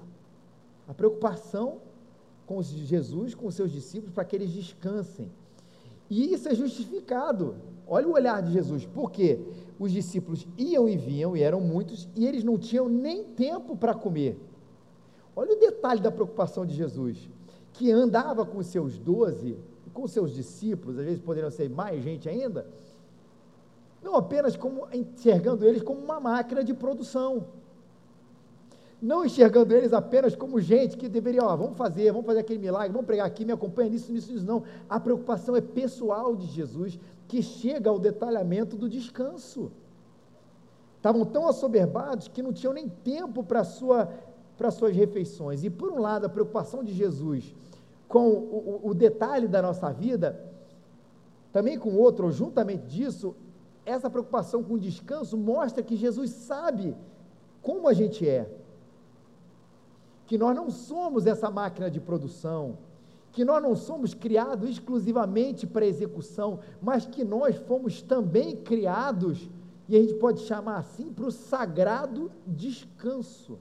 A 0.88 0.94
preocupação 0.94 1.78
com 2.46 2.62
Jesus, 2.62 3.36
com 3.36 3.48
os 3.48 3.56
seus 3.56 3.72
discípulos, 3.72 4.14
para 4.14 4.26
que 4.26 4.36
eles 4.36 4.52
descansem. 4.52 5.30
E 6.10 6.34
isso 6.34 6.48
é 6.48 6.56
justificado. 6.56 7.56
Olha 7.86 8.08
o 8.08 8.14
olhar 8.14 8.42
de 8.42 8.52
Jesus, 8.52 8.86
porque 8.86 9.40
os 9.78 9.92
discípulos 9.92 10.48
iam 10.58 10.88
e 10.88 10.98
vinham, 10.98 11.36
e 11.36 11.42
eram 11.42 11.62
muitos, 11.62 12.08
e 12.16 12.26
eles 12.26 12.44
não 12.44 12.58
tinham 12.58 12.90
nem 12.90 13.24
tempo 13.24 13.76
para 13.76 13.94
comer. 13.94 14.40
Olha 15.36 15.54
o 15.54 15.60
detalhe 15.60 16.02
da 16.02 16.12
preocupação 16.12 16.66
de 16.66 16.74
Jesus, 16.74 17.30
que 17.78 17.92
andava 17.92 18.44
com 18.44 18.58
os 18.58 18.68
seus 18.68 18.98
doze, 18.98 19.56
com 19.94 20.08
seus 20.08 20.34
discípulos, 20.34 20.98
às 20.98 21.06
vezes 21.06 21.22
poderiam 21.22 21.52
ser 21.52 21.70
mais 21.70 22.04
gente 22.04 22.28
ainda, 22.28 22.68
não 24.02 24.16
apenas 24.16 24.56
como 24.56 24.88
enxergando 24.92 25.64
eles 25.64 25.84
como 25.84 26.00
uma 26.00 26.20
máquina 26.20 26.64
de 26.64 26.74
produção, 26.74 27.46
não 29.00 29.24
enxergando 29.24 29.76
eles 29.76 29.94
apenas 29.94 30.36
como 30.36 30.60
gente 30.60 30.98
que 30.98 31.08
deveria, 31.08 31.44
ó, 31.44 31.56
vamos 31.56 31.78
fazer, 31.78 32.12
vamos 32.12 32.26
fazer 32.26 32.40
aquele 32.40 32.60
milagre, 32.60 32.92
vamos 32.92 33.06
pregar 33.06 33.28
aqui, 33.28 33.46
me 33.46 33.52
acompanha 33.52 33.92
nisso, 33.92 34.12
nisso, 34.12 34.32
nisso, 34.32 34.46
não. 34.46 34.64
A 34.90 35.00
preocupação 35.00 35.56
é 35.56 35.62
pessoal 35.62 36.36
de 36.36 36.48
Jesus, 36.48 37.00
que 37.28 37.44
chega 37.44 37.92
ao 37.92 38.00
detalhamento 38.00 38.76
do 38.76 38.90
descanso. 38.90 39.72
Estavam 40.96 41.24
tão 41.26 41.48
assoberbados 41.48 42.28
que 42.28 42.42
não 42.42 42.52
tinham 42.52 42.74
nem 42.74 42.90
tempo 42.90 43.44
para 43.44 43.64
sua, 43.64 44.10
para 44.58 44.72
suas 44.72 44.96
refeições. 44.96 45.64
E 45.64 45.70
por 45.70 45.92
um 45.92 46.00
lado, 46.00 46.26
a 46.26 46.30
preocupação 46.30 46.84
de 46.84 46.94
Jesus 46.94 47.54
com 48.08 48.30
o, 48.30 48.82
o, 48.84 48.90
o 48.90 48.94
detalhe 48.94 49.48
da 49.48 49.62
nossa 49.62 49.92
vida, 49.92 50.40
também 51.52 51.78
com 51.78 51.96
outro, 51.96 52.26
ou 52.26 52.32
juntamente 52.32 52.86
disso, 52.88 53.36
essa 53.86 54.10
preocupação 54.10 54.64
com 54.64 54.74
o 54.76 54.80
descanso 54.80 55.38
mostra 55.38 55.84
que 55.84 55.96
Jesus 55.96 56.32
sabe 56.32 56.96
como 57.62 57.88
a 57.88 57.94
gente 57.94 58.28
é 58.28 58.50
que 60.26 60.38
nós 60.38 60.54
não 60.54 60.70
somos 60.70 61.26
essa 61.26 61.50
máquina 61.50 61.90
de 61.90 62.02
produção, 62.02 62.78
que 63.32 63.46
nós 63.46 63.64
não 63.64 63.76
somos 63.76 64.14
criados 64.14 64.70
exclusivamente 64.70 65.66
para 65.66 65.86
execução, 65.86 66.60
mas 66.82 67.06
que 67.06 67.24
nós 67.24 67.56
fomos 67.56 68.02
também 68.02 68.58
criados, 68.58 69.50
e 69.88 69.96
a 69.96 70.02
gente 70.02 70.16
pode 70.16 70.42
chamar 70.42 70.80
assim, 70.80 71.14
para 71.14 71.26
o 71.26 71.32
sagrado 71.32 72.30
descanso. 72.46 73.58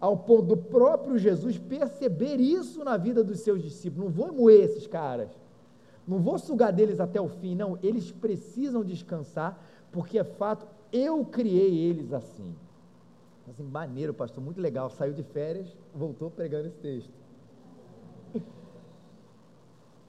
Ao 0.00 0.16
ponto 0.16 0.42
do 0.42 0.56
próprio 0.56 1.18
Jesus 1.18 1.58
perceber 1.58 2.36
isso 2.36 2.84
na 2.84 2.96
vida 2.96 3.24
dos 3.24 3.40
seus 3.40 3.62
discípulos. 3.62 4.06
Não 4.06 4.12
vou 4.12 4.32
moer 4.32 4.64
esses 4.64 4.86
caras, 4.86 5.30
não 6.06 6.18
vou 6.20 6.38
sugar 6.38 6.72
deles 6.72 7.00
até 7.00 7.20
o 7.20 7.28
fim, 7.28 7.54
não. 7.54 7.78
Eles 7.82 8.10
precisam 8.10 8.84
descansar, 8.84 9.62
porque 9.90 10.18
é 10.18 10.24
fato, 10.24 10.66
eu 10.92 11.24
criei 11.24 11.78
eles 11.78 12.12
assim. 12.12 12.54
Assim, 13.50 13.64
maneiro, 13.64 14.14
pastor, 14.14 14.42
muito 14.42 14.60
legal. 14.60 14.90
Saiu 14.90 15.12
de 15.12 15.22
férias, 15.22 15.76
voltou 15.94 16.30
pregando 16.30 16.68
esse 16.68 16.78
texto. 16.78 17.12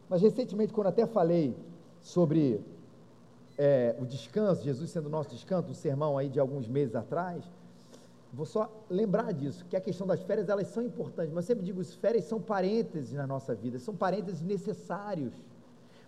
Mas 0.10 0.22
recentemente, 0.22 0.74
quando 0.74 0.88
até 0.88 1.06
falei 1.06 1.56
sobre 2.02 2.62
é, 3.58 3.96
o 4.00 4.06
descanso, 4.06 4.64
Jesus 4.64 4.90
sendo 4.90 5.10
nosso 5.10 5.30
descanso, 5.32 5.70
um 5.70 5.74
sermão 5.74 6.18
aí 6.18 6.30
de 6.30 6.40
alguns 6.40 6.68
meses 6.68 6.96
atrás, 6.96 7.44
vou 8.32 8.46
só 8.46 8.72
lembrar 8.90 9.34
disso, 9.34 9.66
que 9.66 9.76
a 9.76 9.82
questão 9.82 10.06
das 10.06 10.22
férias, 10.22 10.50
elas 10.50 10.68
são 10.68 10.84
importantes, 10.84 11.34
mas 11.34 11.46
eu 11.46 11.48
sempre 11.48 11.66
digo, 11.66 11.82
as 11.82 11.94
férias 11.94 12.26
são 12.26 12.40
parênteses 12.40 13.14
na 13.14 13.26
nossa 13.26 13.56
vida, 13.56 13.80
são 13.80 13.96
parênteses 13.96 14.42
necessários, 14.42 15.34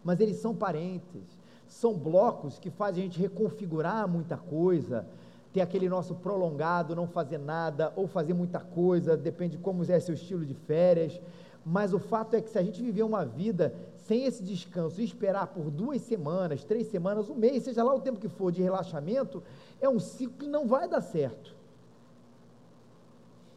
mas 0.04 0.20
eles 0.20 0.38
são 0.38 0.56
parênteses, 0.56 1.38
são 1.68 1.94
blocos 1.94 2.60
que 2.60 2.70
fazem 2.70 3.04
a 3.04 3.06
gente 3.08 3.20
reconfigurar 3.20 4.08
muita 4.08 4.38
coisa, 4.38 5.08
ter 5.52 5.62
aquele 5.62 5.90
nosso 5.90 6.16
prolongado, 6.16 6.96
não 6.96 7.08
fazer 7.08 7.38
nada, 7.38 7.92
ou 7.96 8.08
fazer 8.08 8.34
muita 8.34 8.60
coisa, 8.60 9.18
depende 9.18 9.58
de 9.58 9.64
como 9.64 9.84
é 9.84 10.00
seu 10.00 10.14
estilo 10.14 10.46
de 10.46 10.54
férias. 10.54 11.20
Mas 11.66 11.94
o 11.94 12.00
fato 12.00 12.36
é 12.36 12.42
que 12.42 12.50
se 12.50 12.58
a 12.58 12.64
gente 12.64 12.82
viver 12.82 13.04
uma 13.04 13.26
vida 13.26 13.74
sem 13.96 14.26
esse 14.26 14.42
descanso 14.42 15.00
e 15.00 15.04
esperar 15.04 15.48
por 15.48 15.70
duas 15.70 16.02
semanas, 16.02 16.64
três 16.64 16.88
semanas, 16.88 17.30
um 17.30 17.36
mês, 17.36 17.64
seja 17.64 17.84
lá 17.84 17.94
o 17.94 18.00
tempo 18.00 18.20
que 18.20 18.30
for 18.30 18.52
de 18.52 18.62
relaxamento, 18.62 19.44
é 19.80 19.88
um 19.88 20.00
ciclo 20.00 20.38
que 20.38 20.48
não 20.48 20.68
vai 20.68 20.88
dar 20.88 21.02
certo. 21.02 21.56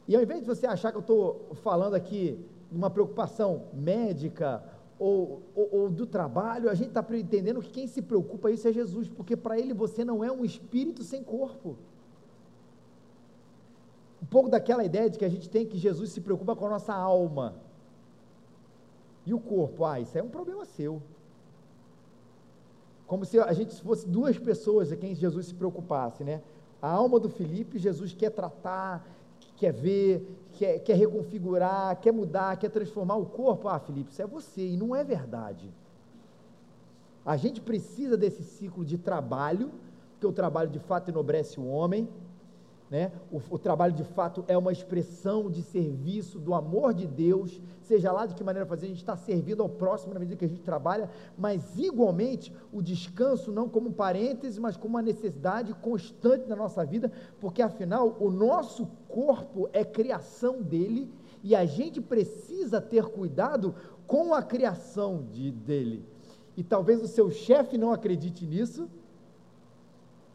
E 0.07 0.15
ao 0.15 0.23
invés 0.23 0.41
de 0.41 0.47
você 0.47 0.67
achar 0.67 0.91
que 0.91 0.99
eu 0.99 1.01
estou 1.01 1.51
falando 1.63 1.95
aqui 1.95 2.39
de 2.71 2.77
uma 2.77 2.91
preocupação 2.91 3.65
médica 3.73 4.63
ou, 4.99 5.43
ou, 5.55 5.69
ou 5.73 5.91
do 5.91 6.07
trabalho, 6.07 6.69
a 6.69 6.75
gente 6.75 6.89
está 6.89 7.05
entendendo 7.17 7.61
que 7.61 7.71
quem 7.71 7.87
se 7.87 8.03
preocupa 8.03 8.51
isso 8.51 8.69
é 8.69 8.73
Jesus, 8.73 9.09
porque 9.09 9.37
para 9.37 9.59
ele 9.59 9.73
você 9.73 10.05
não 10.05 10.23
é 10.23 10.31
um 10.31 10.45
espírito 10.45 11.03
sem 11.03 11.23
corpo. 11.23 11.77
Um 14.23 14.27
pouco 14.27 14.49
daquela 14.49 14.85
ideia 14.85 15.11
de 15.11 15.19
que 15.19 15.25
a 15.25 15.29
gente 15.29 15.49
tem 15.49 15.67
que 15.67 15.79
Jesus 15.79 16.11
se 16.11 16.21
preocupa 16.21 16.55
com 16.57 16.67
a 16.67 16.71
nossa 16.71 16.95
alma. 16.95 17.57
E 19.27 19.33
o 19.33 19.41
corpo, 19.41 19.85
ah, 19.85 20.01
isso 20.01 20.17
é 20.17 20.23
um 20.23 20.29
problema 20.29 20.65
seu. 20.65 21.03
Como 23.07 23.25
se 23.25 23.39
a 23.39 23.53
gente 23.53 23.75
fosse 23.83 24.09
duas 24.09 24.39
pessoas 24.39 24.91
a 24.91 24.97
quem 24.97 25.15
Jesus 25.15 25.47
se 25.47 25.55
preocupasse, 25.55 26.25
né? 26.25 26.43
A 26.81 26.91
alma 26.91 27.19
do 27.19 27.29
Felipe, 27.29 27.79
Jesus 27.79 28.15
quer 28.15 28.31
tratar, 28.31 29.07
quer 29.57 29.73
ver, 29.73 30.27
quer, 30.53 30.79
quer 30.81 30.97
reconfigurar, 30.97 32.01
quer 32.01 32.13
mudar, 32.13 32.57
quer 32.57 32.71
transformar 32.71 33.17
o 33.17 33.27
corpo. 33.27 33.69
Ah, 33.69 33.79
Felipe, 33.79 34.11
isso 34.11 34.23
é 34.23 34.27
você, 34.27 34.67
e 34.67 34.77
não 34.77 34.95
é 34.95 35.05
verdade. 35.05 35.73
A 37.25 37.37
gente 37.37 37.61
precisa 37.61 38.17
desse 38.17 38.43
ciclo 38.43 38.85
de 38.85 38.99
trabalho, 38.99 39.71
porque 40.13 40.27
o 40.27 40.33
trabalho 40.33 40.71
de 40.71 40.79
fato 40.79 41.09
enobrece 41.09 41.59
o 41.59 41.67
homem, 41.67 42.09
né? 42.91 43.11
O, 43.31 43.41
o, 43.51 43.59
trabalho 43.59 43.93
de 43.93 44.05
fato 44.05 44.45
é 44.47 44.57
uma 44.57 44.71
expressão 44.71 45.51
de 45.51 45.63
serviço 45.63 46.39
do 46.39 46.55
amor 46.55 46.93
de 46.93 47.07
Deus, 47.07 47.61
seja 47.81 48.13
lá 48.13 48.27
de 48.27 48.35
que 48.35 48.45
maneira 48.45 48.67
fazer, 48.67 48.87
a 48.87 48.89
gente 48.89 48.99
está 48.99 49.17
servindo 49.17 49.63
ao 49.63 49.69
próximo 49.69 50.13
na 50.13 50.21
medida 50.21 50.37
que 50.37 50.45
a 50.45 50.49
gente 50.49 50.63
trabalha, 50.63 51.09
mas 51.37 51.79
igualmente 51.79 52.53
o 52.73 52.83
descanso 52.83 53.51
não 53.51 53.69
como 53.69 53.89
um 53.89 53.93
parêntese, 53.93 54.61
mas 54.61 54.77
como 54.77 54.95
uma 54.95 55.03
necessidade 55.03 55.73
constante 55.75 56.47
na 56.49 56.55
nossa 56.55 56.85
vida, 56.85 57.11
porque 57.41 57.63
afinal 57.63 58.17
o 58.21 58.31
nosso 58.31 58.87
corpo 59.09 59.69
é 59.73 59.85
criação 59.85 60.63
dele 60.63 61.11
e 61.43 61.55
a 61.55 61.65
gente 61.65 62.01
precisa 62.01 62.81
ter 62.81 63.07
cuidado 63.07 63.75
com 64.07 64.35
a 64.35 64.43
criação 64.43 65.27
de, 65.33 65.51
dele. 65.51 66.05
E 66.57 66.63
talvez 66.63 67.03
o 67.03 67.09
seu 67.09 67.31
chefe 67.31 67.77
não 67.77 67.93
acredite 67.93 68.47
nisso, 68.47 68.89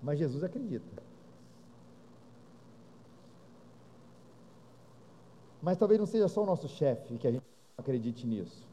mas 0.01 0.19
Jesus 0.19 0.43
acredita. 0.43 1.08
Mas 5.61 5.77
talvez 5.77 5.99
não 5.99 6.05
seja 6.05 6.27
só 6.27 6.43
o 6.43 6.45
nosso 6.45 6.67
chefe 6.67 7.17
que 7.17 7.27
a 7.27 7.31
gente 7.31 7.43
acredite 7.77 8.25
nisso. 8.25 8.67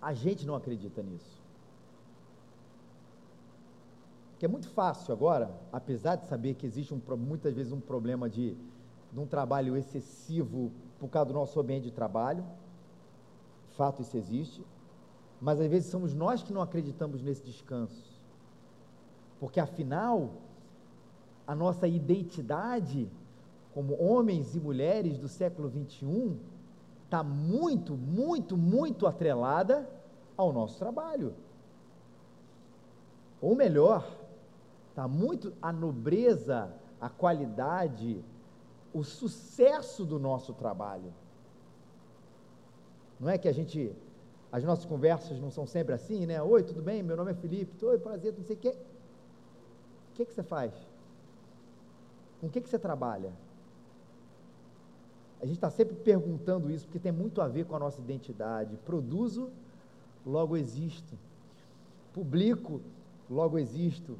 A 0.00 0.12
gente 0.12 0.46
não 0.46 0.54
acredita 0.54 1.02
nisso. 1.02 1.38
Que 4.38 4.46
é 4.46 4.48
muito 4.48 4.68
fácil 4.68 5.12
agora, 5.12 5.50
apesar 5.72 6.16
de 6.16 6.26
saber 6.26 6.54
que 6.54 6.66
existe 6.66 6.94
um, 6.94 7.00
muitas 7.16 7.54
vezes 7.54 7.72
um 7.72 7.80
problema 7.80 8.28
de, 8.28 8.56
de 9.12 9.18
um 9.18 9.26
trabalho 9.26 9.76
excessivo 9.76 10.70
por 10.98 11.08
causa 11.08 11.26
do 11.28 11.34
nosso 11.34 11.58
ambiente 11.58 11.84
de 11.84 11.90
trabalho, 11.90 12.44
fato 13.78 14.02
isso 14.02 14.16
existe, 14.16 14.66
mas 15.40 15.60
às 15.60 15.68
vezes 15.68 15.88
somos 15.88 16.12
nós 16.12 16.42
que 16.42 16.52
não 16.52 16.60
acreditamos 16.60 17.22
nesse 17.22 17.44
descanso, 17.44 18.20
porque 19.38 19.60
afinal, 19.60 20.32
a 21.46 21.54
nossa 21.54 21.86
identidade 21.86 23.08
como 23.72 24.00
homens 24.00 24.54
e 24.54 24.60
mulheres 24.60 25.18
do 25.18 25.28
século 25.28 25.68
21 25.68 26.38
está 27.04 27.22
muito, 27.22 27.96
muito, 27.96 28.56
muito 28.56 29.06
atrelada 29.06 29.88
ao 30.36 30.52
nosso 30.52 30.78
trabalho. 30.78 31.34
Ou 33.40 33.54
melhor, 33.54 34.06
está 34.90 35.06
muito 35.06 35.52
a 35.62 35.72
nobreza, 35.72 36.72
a 37.00 37.08
qualidade, 37.08 38.22
o 38.92 39.02
sucesso 39.04 40.04
do 40.04 40.18
nosso 40.18 40.52
trabalho. 40.52 41.12
Não 43.18 43.28
é 43.28 43.38
que 43.38 43.48
a 43.48 43.52
gente, 43.52 43.94
as 44.50 44.64
nossas 44.64 44.84
conversas 44.84 45.40
não 45.40 45.50
são 45.50 45.66
sempre 45.66 45.94
assim, 45.94 46.26
né? 46.26 46.42
Oi, 46.42 46.62
tudo 46.62 46.82
bem? 46.82 47.02
Meu 47.02 47.16
nome 47.16 47.32
é 47.32 47.34
Felipe. 47.34 47.84
Oi, 47.84 47.98
prazer, 47.98 48.34
não 48.36 48.44
sei 48.44 48.56
o 48.56 48.58
quê. 48.58 48.76
O 50.10 50.14
que, 50.14 50.24
que 50.24 50.32
você 50.32 50.42
faz? 50.42 50.72
Com 52.40 52.48
o 52.48 52.50
que, 52.50 52.60
que 52.60 52.68
você 52.68 52.78
trabalha? 52.78 53.32
A 55.40 55.46
gente 55.46 55.56
está 55.56 55.70
sempre 55.70 55.94
perguntando 55.94 56.70
isso, 56.70 56.86
porque 56.86 56.98
tem 56.98 57.12
muito 57.12 57.40
a 57.40 57.48
ver 57.48 57.64
com 57.64 57.76
a 57.76 57.78
nossa 57.78 58.00
identidade. 58.00 58.76
Produzo 58.84 59.50
logo 60.26 60.56
existo. 60.56 61.16
Publico, 62.12 62.80
logo 63.30 63.56
existo. 63.58 64.18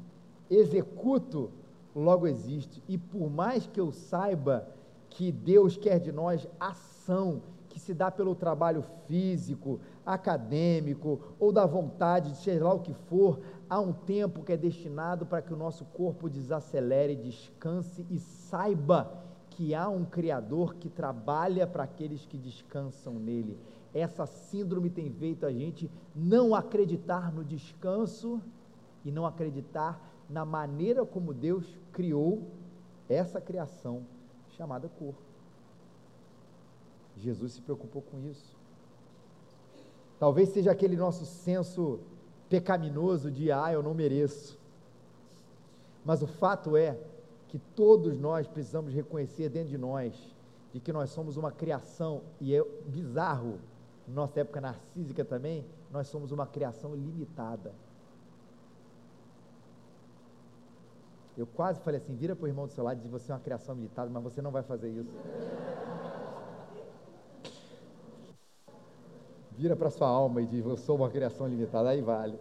Executo, 0.49 1.51
logo 1.95 2.25
existo. 2.25 2.81
E 2.87 2.97
por 2.97 3.29
mais 3.29 3.67
que 3.67 3.79
eu 3.79 3.91
saiba 3.91 4.67
que 5.09 5.31
Deus 5.31 5.75
quer 5.75 5.99
de 5.99 6.11
nós 6.11 6.47
ação, 6.59 7.41
que 7.67 7.79
se 7.79 7.93
dá 7.93 8.09
pelo 8.09 8.33
trabalho 8.33 8.83
físico, 9.05 9.79
acadêmico 10.05 11.19
ou 11.39 11.51
da 11.51 11.65
vontade 11.65 12.31
de 12.31 12.37
seja 12.37 12.63
lá 12.63 12.73
o 12.73 12.79
que 12.79 12.93
for, 12.93 13.39
há 13.69 13.79
um 13.79 13.91
tempo 13.91 14.43
que 14.43 14.53
é 14.53 14.57
destinado 14.57 15.25
para 15.25 15.41
que 15.41 15.53
o 15.53 15.57
nosso 15.57 15.83
corpo 15.85 16.29
desacelere, 16.29 17.15
descanse 17.15 18.05
e 18.09 18.17
saiba 18.17 19.28
que 19.59 19.75
há 19.75 19.89
um 19.89 20.05
Criador 20.05 20.75
que 20.75 20.89
trabalha 20.89 21.67
para 21.67 21.83
aqueles 21.83 22.25
que 22.25 22.37
descansam 22.37 23.15
nele. 23.15 23.59
Essa 23.93 24.25
síndrome 24.25 24.89
tem 24.89 25.11
feito 25.11 25.45
a 25.45 25.51
gente 25.51 25.91
não 26.15 26.55
acreditar 26.55 27.29
no 27.33 27.43
descanso 27.43 28.41
e 29.03 29.11
não 29.11 29.25
acreditar 29.25 30.01
na 30.29 30.45
maneira 30.45 31.05
como 31.05 31.33
Deus 31.33 31.77
criou 31.91 32.47
essa 33.09 33.41
criação 33.41 34.05
chamada 34.51 34.87
corpo. 34.87 35.19
Jesus 37.17 37.51
se 37.51 37.61
preocupou 37.61 38.01
com 38.01 38.17
isso. 38.29 38.55
Talvez 40.17 40.47
seja 40.53 40.71
aquele 40.71 40.95
nosso 40.95 41.25
senso 41.25 41.99
pecaminoso 42.47 43.29
de, 43.29 43.51
ah, 43.51 43.73
eu 43.73 43.83
não 43.83 43.93
mereço. 43.93 44.57
Mas 46.05 46.21
o 46.21 46.27
fato 46.27 46.77
é 46.77 46.97
que 47.49 47.59
todos 47.75 48.17
nós 48.17 48.47
precisamos 48.47 48.93
reconhecer 48.93 49.49
dentro 49.49 49.69
de 49.69 49.77
nós 49.77 50.13
de 50.71 50.79
que 50.79 50.93
nós 50.93 51.09
somos 51.09 51.35
uma 51.35 51.51
criação, 51.51 52.21
e 52.39 52.55
é 52.55 52.63
bizarro, 52.85 53.59
nossa 54.07 54.39
época 54.39 54.61
narcísica 54.61 55.25
também, 55.25 55.65
nós 55.91 56.07
somos 56.07 56.31
uma 56.31 56.45
criação 56.45 56.95
limitada. 56.95 57.73
Eu 61.37 61.47
quase 61.47 61.79
falei 61.81 61.99
assim: 61.99 62.15
vira 62.15 62.35
para 62.35 62.45
o 62.45 62.47
irmão 62.47 62.67
do 62.67 62.73
seu 62.73 62.83
lado 62.83 62.99
e 62.99 63.01
diz: 63.01 63.09
você 63.09 63.31
é 63.31 63.35
uma 63.35 63.41
criação 63.41 63.73
limitada, 63.73 64.09
mas 64.09 64.23
você 64.23 64.41
não 64.41 64.51
vai 64.51 64.61
fazer 64.61 64.89
isso. 64.89 65.09
Vira 69.57 69.75
para 69.75 69.89
sua 69.89 70.07
alma 70.07 70.41
e 70.41 70.45
diz: 70.45 70.65
eu 70.65 70.77
sou 70.77 70.97
uma 70.97 71.09
criação 71.09 71.47
limitada, 71.47 71.89
aí 71.89 72.01
vale. 72.01 72.39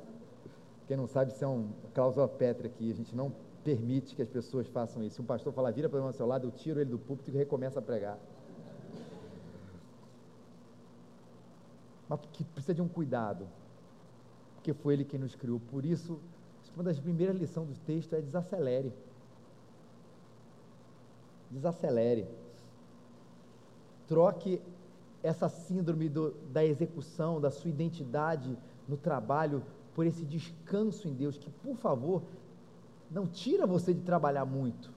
Quem 0.87 0.97
não 0.97 1.07
sabe, 1.07 1.33
isso 1.33 1.45
é 1.45 1.47
uma 1.47 1.69
cláusula 1.95 2.27
pétrea 2.27 2.71
aqui, 2.71 2.91
a 2.91 2.95
gente 2.95 3.15
não 3.15 3.33
permite 3.69 4.17
que 4.17 4.23
as 4.23 4.29
pessoas 4.29 4.67
façam 4.67 5.03
isso. 5.03 5.21
Um 5.21 5.27
pastor 5.27 5.53
falar, 5.53 5.71
vira 5.73 5.89
para 5.91 6.03
o 6.03 6.13
seu 6.13 6.27
lado, 6.27 6.47
eu 6.47 6.51
tiro 6.51 6.81
ele 6.81 6.91
do 6.91 6.99
púlpito 6.99 7.31
e 7.31 7.35
recomeça 7.35 7.79
a 7.81 7.83
pregar. 7.83 8.19
mas 12.09 12.21
que 12.33 12.43
precisa 12.43 12.73
de 12.73 12.81
um 12.81 12.89
cuidado, 12.89 13.47
porque 14.55 14.73
foi 14.73 14.95
Ele 14.95 15.05
quem 15.05 15.21
nos 15.21 15.35
criou. 15.35 15.61
Por 15.71 15.85
isso, 15.85 16.19
uma 16.75 16.83
das 16.83 16.99
primeiras 16.99 17.37
lições 17.37 17.69
do 17.69 17.75
texto 17.85 18.15
é 18.15 18.21
desacelere. 18.23 18.91
Desacelere. 21.51 22.27
Troque 24.07 24.59
essa 25.23 25.51
síndrome 25.51 26.09
do, 26.09 26.31
da 26.51 26.65
execução, 26.65 27.39
da 27.39 27.51
sua 27.51 27.69
identidade 27.69 28.57
no 28.89 28.97
trabalho, 28.97 29.63
por 29.95 30.07
esse 30.07 30.25
descanso 30.25 31.09
em 31.09 31.13
Deus, 31.13 31.37
que, 31.37 31.51
por 31.51 31.77
favor, 31.77 32.23
não 33.11 33.27
tira 33.27 33.67
você 33.67 33.93
de 33.95 34.03
trabalhar 34.03 34.45
muito, 34.45 34.93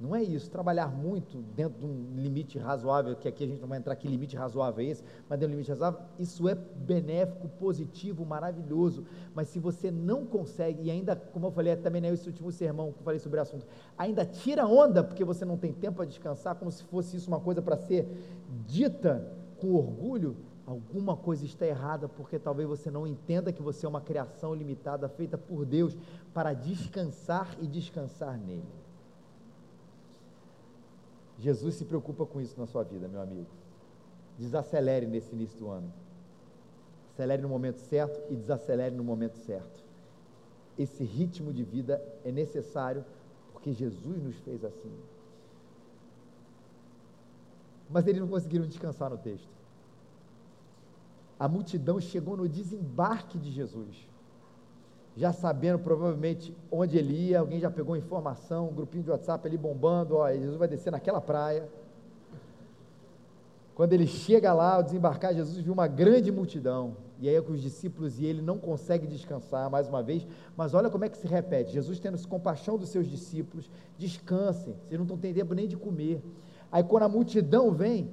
não 0.00 0.14
é 0.14 0.22
isso, 0.22 0.48
trabalhar 0.48 0.86
muito 0.86 1.38
dentro 1.56 1.80
de 1.80 1.84
um 1.84 2.14
limite 2.14 2.56
razoável, 2.56 3.16
que 3.16 3.26
aqui 3.26 3.42
a 3.42 3.46
gente 3.48 3.60
não 3.60 3.68
vai 3.68 3.78
entrar 3.78 3.96
que 3.96 4.06
limite 4.06 4.36
razoável 4.36 4.84
é 4.84 4.88
esse, 4.88 5.02
mas 5.28 5.40
dentro 5.40 5.48
de 5.48 5.54
um 5.54 5.56
limite 5.56 5.70
razoável, 5.70 6.00
isso 6.20 6.48
é 6.48 6.54
benéfico, 6.54 7.48
positivo, 7.48 8.24
maravilhoso. 8.24 9.04
Mas 9.34 9.48
se 9.48 9.58
você 9.58 9.90
não 9.90 10.24
consegue, 10.24 10.84
e 10.84 10.90
ainda, 10.90 11.16
como 11.16 11.46
eu 11.46 11.50
falei 11.50 11.74
também 11.74 12.00
nesse 12.00 12.28
último 12.28 12.52
sermão 12.52 12.92
que 12.92 13.00
eu 13.00 13.04
falei 13.04 13.18
sobre 13.18 13.40
o 13.40 13.42
assunto, 13.42 13.66
ainda 13.96 14.24
tira 14.24 14.64
onda 14.66 15.02
porque 15.02 15.24
você 15.24 15.44
não 15.44 15.56
tem 15.56 15.72
tempo 15.72 15.96
para 15.96 16.06
descansar, 16.06 16.54
como 16.54 16.70
se 16.70 16.84
fosse 16.84 17.16
isso 17.16 17.26
uma 17.26 17.40
coisa 17.40 17.60
para 17.60 17.76
ser 17.76 18.06
dita 18.68 19.26
com 19.58 19.74
orgulho, 19.74 20.36
alguma 20.68 21.16
coisa 21.16 21.46
está 21.46 21.66
errada, 21.66 22.06
porque 22.06 22.38
talvez 22.38 22.68
você 22.68 22.90
não 22.90 23.06
entenda 23.06 23.50
que 23.50 23.62
você 23.62 23.86
é 23.86 23.88
uma 23.88 24.02
criação 24.02 24.54
limitada, 24.54 25.08
feita 25.08 25.38
por 25.38 25.64
Deus, 25.64 25.96
para 26.34 26.52
descansar 26.52 27.56
e 27.58 27.66
descansar 27.66 28.36
nele. 28.36 28.68
Jesus 31.38 31.76
se 31.76 31.86
preocupa 31.86 32.26
com 32.26 32.38
isso 32.38 32.60
na 32.60 32.66
sua 32.66 32.82
vida, 32.82 33.08
meu 33.08 33.22
amigo. 33.22 33.46
Desacelere 34.38 35.06
nesse 35.06 35.34
início 35.34 35.58
do 35.58 35.70
ano. 35.70 35.90
Acelere 37.14 37.40
no 37.40 37.48
momento 37.48 37.78
certo 37.78 38.20
e 38.30 38.36
desacelere 38.36 38.94
no 38.94 39.02
momento 39.02 39.38
certo. 39.38 39.82
Esse 40.78 41.02
ritmo 41.02 41.50
de 41.50 41.64
vida 41.64 42.02
é 42.24 42.30
necessário 42.30 43.04
porque 43.52 43.72
Jesus 43.72 44.22
nos 44.22 44.36
fez 44.40 44.62
assim. 44.62 44.92
Mas 47.88 48.06
eles 48.06 48.20
não 48.20 48.28
conseguiram 48.28 48.66
descansar 48.66 49.08
no 49.08 49.16
texto. 49.16 49.57
A 51.38 51.46
multidão 51.48 52.00
chegou 52.00 52.36
no 52.36 52.48
desembarque 52.48 53.38
de 53.38 53.50
Jesus. 53.50 54.08
Já 55.16 55.32
sabendo 55.32 55.78
provavelmente 55.78 56.56
onde 56.70 56.96
ele 56.96 57.12
ia, 57.12 57.40
alguém 57.40 57.60
já 57.60 57.70
pegou 57.70 57.96
informação, 57.96 58.68
um 58.68 58.74
grupinho 58.74 59.04
de 59.04 59.10
WhatsApp 59.10 59.46
ali 59.46 59.56
bombando, 59.56 60.16
ó, 60.16 60.32
Jesus 60.32 60.56
vai 60.56 60.68
descer 60.68 60.90
naquela 60.90 61.20
praia. 61.20 61.68
Quando 63.74 63.92
ele 63.92 64.08
chega 64.08 64.52
lá, 64.52 64.74
ao 64.74 64.82
desembarcar, 64.82 65.32
Jesus 65.32 65.58
viu 65.58 65.72
uma 65.72 65.86
grande 65.86 66.32
multidão, 66.32 66.96
e 67.20 67.28
aí 67.28 67.36
é 67.36 67.40
que 67.40 67.52
os 67.52 67.60
discípulos 67.60 68.18
e 68.18 68.26
ele 68.26 68.42
não 68.42 68.58
conseguem 68.58 69.08
descansar 69.08 69.70
mais 69.70 69.88
uma 69.88 70.02
vez, 70.02 70.26
mas 70.56 70.74
olha 70.74 70.90
como 70.90 71.04
é 71.04 71.08
que 71.08 71.16
se 71.16 71.28
repete, 71.28 71.72
Jesus 71.72 72.00
tendo 72.00 72.18
compaixão 72.26 72.76
dos 72.76 72.88
seus 72.88 73.06
discípulos, 73.06 73.70
descansem, 73.96 74.74
vocês 74.84 74.98
não 74.98 75.04
estão 75.04 75.16
tendo 75.16 75.36
tempo 75.36 75.54
nem 75.54 75.68
de 75.68 75.76
comer, 75.76 76.20
aí 76.72 76.82
quando 76.82 77.04
a 77.04 77.08
multidão 77.08 77.70
vem, 77.70 78.10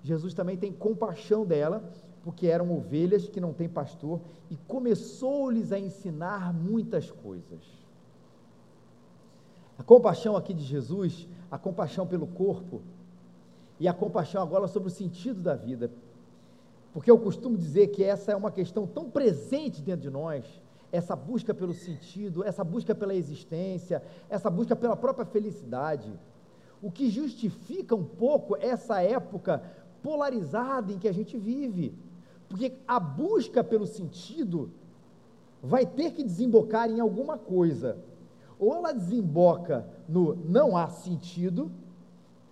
Jesus 0.00 0.32
também 0.32 0.56
tem 0.56 0.72
compaixão 0.72 1.44
dela, 1.44 1.82
porque 2.22 2.46
eram 2.46 2.72
ovelhas 2.72 3.28
que 3.28 3.40
não 3.40 3.52
têm 3.52 3.68
pastor, 3.68 4.20
e 4.50 4.56
começou-lhes 4.56 5.72
a 5.72 5.78
ensinar 5.78 6.52
muitas 6.52 7.10
coisas. 7.10 7.60
A 9.78 9.82
compaixão 9.82 10.36
aqui 10.36 10.52
de 10.52 10.62
Jesus, 10.62 11.26
a 11.50 11.58
compaixão 11.58 12.06
pelo 12.06 12.26
corpo, 12.26 12.82
e 13.78 13.88
a 13.88 13.94
compaixão 13.94 14.42
agora 14.42 14.68
sobre 14.68 14.88
o 14.88 14.92
sentido 14.92 15.40
da 15.40 15.54
vida, 15.54 15.90
porque 16.92 17.10
eu 17.10 17.18
costumo 17.18 17.56
dizer 17.56 17.88
que 17.88 18.04
essa 18.04 18.32
é 18.32 18.36
uma 18.36 18.50
questão 18.50 18.86
tão 18.86 19.08
presente 19.08 19.80
dentro 19.80 20.02
de 20.02 20.10
nós, 20.10 20.44
essa 20.92 21.14
busca 21.14 21.54
pelo 21.54 21.72
sentido, 21.72 22.44
essa 22.44 22.64
busca 22.64 22.94
pela 22.94 23.14
existência, 23.14 24.02
essa 24.28 24.50
busca 24.50 24.74
pela 24.74 24.96
própria 24.96 25.24
felicidade, 25.24 26.12
o 26.82 26.90
que 26.90 27.08
justifica 27.08 27.94
um 27.94 28.04
pouco 28.04 28.56
essa 28.56 29.00
época 29.00 29.62
polarizada 30.02 30.92
em 30.92 30.98
que 30.98 31.08
a 31.08 31.12
gente 31.12 31.38
vive. 31.38 31.94
Porque 32.50 32.72
a 32.86 32.98
busca 32.98 33.62
pelo 33.62 33.86
sentido 33.86 34.72
vai 35.62 35.86
ter 35.86 36.10
que 36.10 36.24
desembocar 36.24 36.90
em 36.90 36.98
alguma 36.98 37.38
coisa. 37.38 37.96
Ou 38.58 38.74
ela 38.74 38.92
desemboca 38.92 39.86
no 40.08 40.34
não 40.34 40.76
há 40.76 40.88
sentido, 40.88 41.70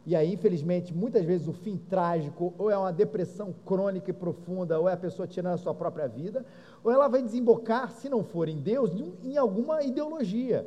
e 0.06 0.14
aí, 0.14 0.32
infelizmente, 0.32 0.94
muitas 0.94 1.24
vezes 1.24 1.48
o 1.48 1.52
fim 1.52 1.76
trágico, 1.76 2.54
ou 2.56 2.70
é 2.70 2.78
uma 2.78 2.92
depressão 2.92 3.52
crônica 3.66 4.10
e 4.10 4.14
profunda, 4.14 4.78
ou 4.78 4.88
é 4.88 4.92
a 4.92 4.96
pessoa 4.96 5.26
tirando 5.26 5.54
a 5.54 5.58
sua 5.58 5.74
própria 5.74 6.06
vida, 6.06 6.46
ou 6.82 6.92
ela 6.92 7.08
vai 7.08 7.20
desembocar, 7.20 7.90
se 7.90 8.08
não 8.08 8.22
for 8.22 8.48
em 8.48 8.56
Deus, 8.56 8.92
em 9.22 9.36
alguma 9.36 9.82
ideologia. 9.82 10.64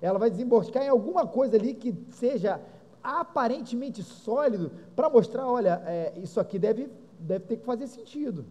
Ela 0.00 0.18
vai 0.18 0.30
desembocar 0.30 0.82
em 0.84 0.88
alguma 0.88 1.26
coisa 1.26 1.56
ali 1.56 1.72
que 1.72 1.94
seja 2.10 2.60
aparentemente 3.02 4.02
sólido 4.02 4.70
para 4.94 5.08
mostrar, 5.08 5.50
olha, 5.50 5.82
é, 5.86 6.12
isso 6.22 6.38
aqui 6.38 6.58
deve 6.58 6.88
deve 7.22 7.46
ter 7.46 7.56
que 7.56 7.64
fazer 7.64 7.86
sentido. 7.86 8.44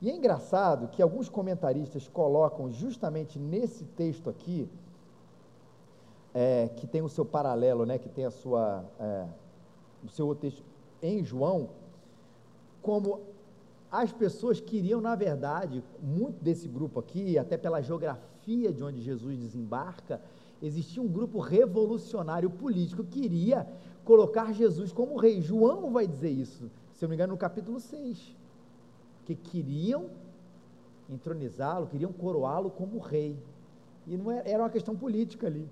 E 0.00 0.10
é 0.10 0.16
engraçado 0.16 0.88
que 0.88 1.02
alguns 1.02 1.28
comentaristas 1.28 2.08
colocam 2.08 2.72
justamente 2.72 3.38
nesse 3.38 3.84
texto 3.84 4.30
aqui, 4.30 4.68
é, 6.32 6.68
que 6.76 6.86
tem 6.86 7.02
o 7.02 7.08
seu 7.08 7.24
paralelo, 7.24 7.84
né, 7.84 7.98
que 7.98 8.08
tem 8.08 8.24
a 8.24 8.30
sua, 8.30 8.84
é, 8.98 9.26
o 10.02 10.08
seu 10.08 10.34
texto 10.34 10.62
em 11.02 11.22
João, 11.22 11.68
como 12.80 13.20
as 13.92 14.12
pessoas 14.12 14.60
queriam, 14.60 15.00
na 15.00 15.14
verdade, 15.14 15.84
muito 16.02 16.42
desse 16.42 16.66
grupo 16.66 17.00
aqui, 17.00 17.36
até 17.36 17.58
pela 17.58 17.82
geografia 17.82 18.72
de 18.72 18.82
onde 18.82 19.02
Jesus 19.02 19.36
desembarca, 19.38 20.20
existia 20.62 21.02
um 21.02 21.08
grupo 21.08 21.40
revolucionário 21.40 22.48
político 22.48 23.04
que 23.04 23.20
queria 23.20 23.66
colocar 24.04 24.52
Jesus 24.52 24.92
como 24.92 25.16
rei. 25.16 25.42
João 25.42 25.90
vai 25.90 26.06
dizer 26.06 26.30
isso 26.30 26.70
se 27.00 27.04
eu 27.06 27.08
não 27.08 27.12
me 27.12 27.16
engano, 27.16 27.32
no 27.32 27.38
capítulo 27.38 27.80
6, 27.80 28.36
que 29.24 29.34
queriam 29.34 30.10
entronizá-lo, 31.08 31.86
queriam 31.86 32.12
coroá-lo 32.12 32.70
como 32.70 32.98
rei. 32.98 33.42
E 34.06 34.18
não 34.18 34.30
era, 34.30 34.46
era 34.46 34.62
uma 34.62 34.68
questão 34.68 34.94
política 34.94 35.46
ali. 35.46 35.66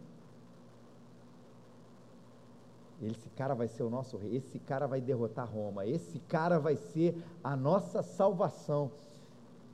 esse 3.02 3.28
cara 3.36 3.52
vai 3.54 3.68
ser 3.68 3.82
o 3.82 3.90
nosso 3.90 4.16
rei, 4.16 4.36
esse 4.36 4.58
cara 4.58 4.86
vai 4.86 5.02
derrotar 5.02 5.46
Roma, 5.46 5.84
esse 5.84 6.18
cara 6.20 6.58
vai 6.58 6.76
ser 6.76 7.14
a 7.44 7.54
nossa 7.54 8.02
salvação. 8.02 8.90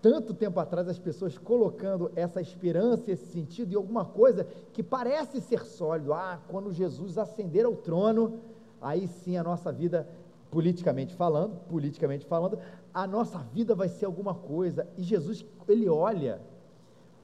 Tanto 0.02 0.34
tempo 0.34 0.58
atrás 0.58 0.88
as 0.88 0.98
pessoas 0.98 1.38
colocando 1.38 2.10
essa 2.16 2.40
esperança, 2.40 3.12
esse 3.12 3.26
sentido 3.26 3.72
em 3.72 3.76
alguma 3.76 4.04
coisa 4.04 4.44
que 4.72 4.82
parece 4.82 5.40
ser 5.40 5.64
sólido. 5.64 6.12
Ah, 6.12 6.40
quando 6.48 6.72
Jesus 6.72 7.16
ascender 7.16 7.64
ao 7.64 7.76
trono, 7.76 8.40
aí 8.82 9.06
sim 9.06 9.36
a 9.36 9.44
nossa 9.44 9.70
vida, 9.70 10.08
politicamente 10.54 11.12
falando, 11.16 11.56
politicamente 11.68 12.24
falando, 12.24 12.60
a 12.92 13.08
nossa 13.08 13.38
vida 13.38 13.74
vai 13.74 13.88
ser 13.88 14.06
alguma 14.06 14.36
coisa. 14.36 14.86
E 14.96 15.02
Jesus, 15.02 15.44
ele 15.68 15.88
olha 15.88 16.40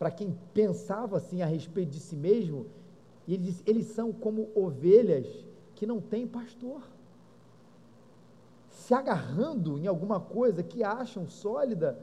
para 0.01 0.11
quem 0.11 0.37
pensava 0.53 1.17
assim 1.19 1.41
a 1.41 1.47
respeito 1.47 1.91
de 1.91 2.01
si 2.01 2.17
mesmo, 2.17 2.67
e 3.29 3.35
ele 3.35 3.45
diz: 3.45 3.63
eles 3.65 3.87
são 3.87 4.13
como 4.13 4.49
ovelhas 4.53 5.29
que 5.77 5.87
não 5.87 6.01
têm 6.01 6.27
pastor, 6.27 6.83
se 8.69 8.93
agarrando 8.93 9.79
em 9.79 9.87
alguma 9.87 10.19
coisa 10.19 10.65
que 10.65 10.83
acham 10.83 11.29
sólida, 11.29 11.97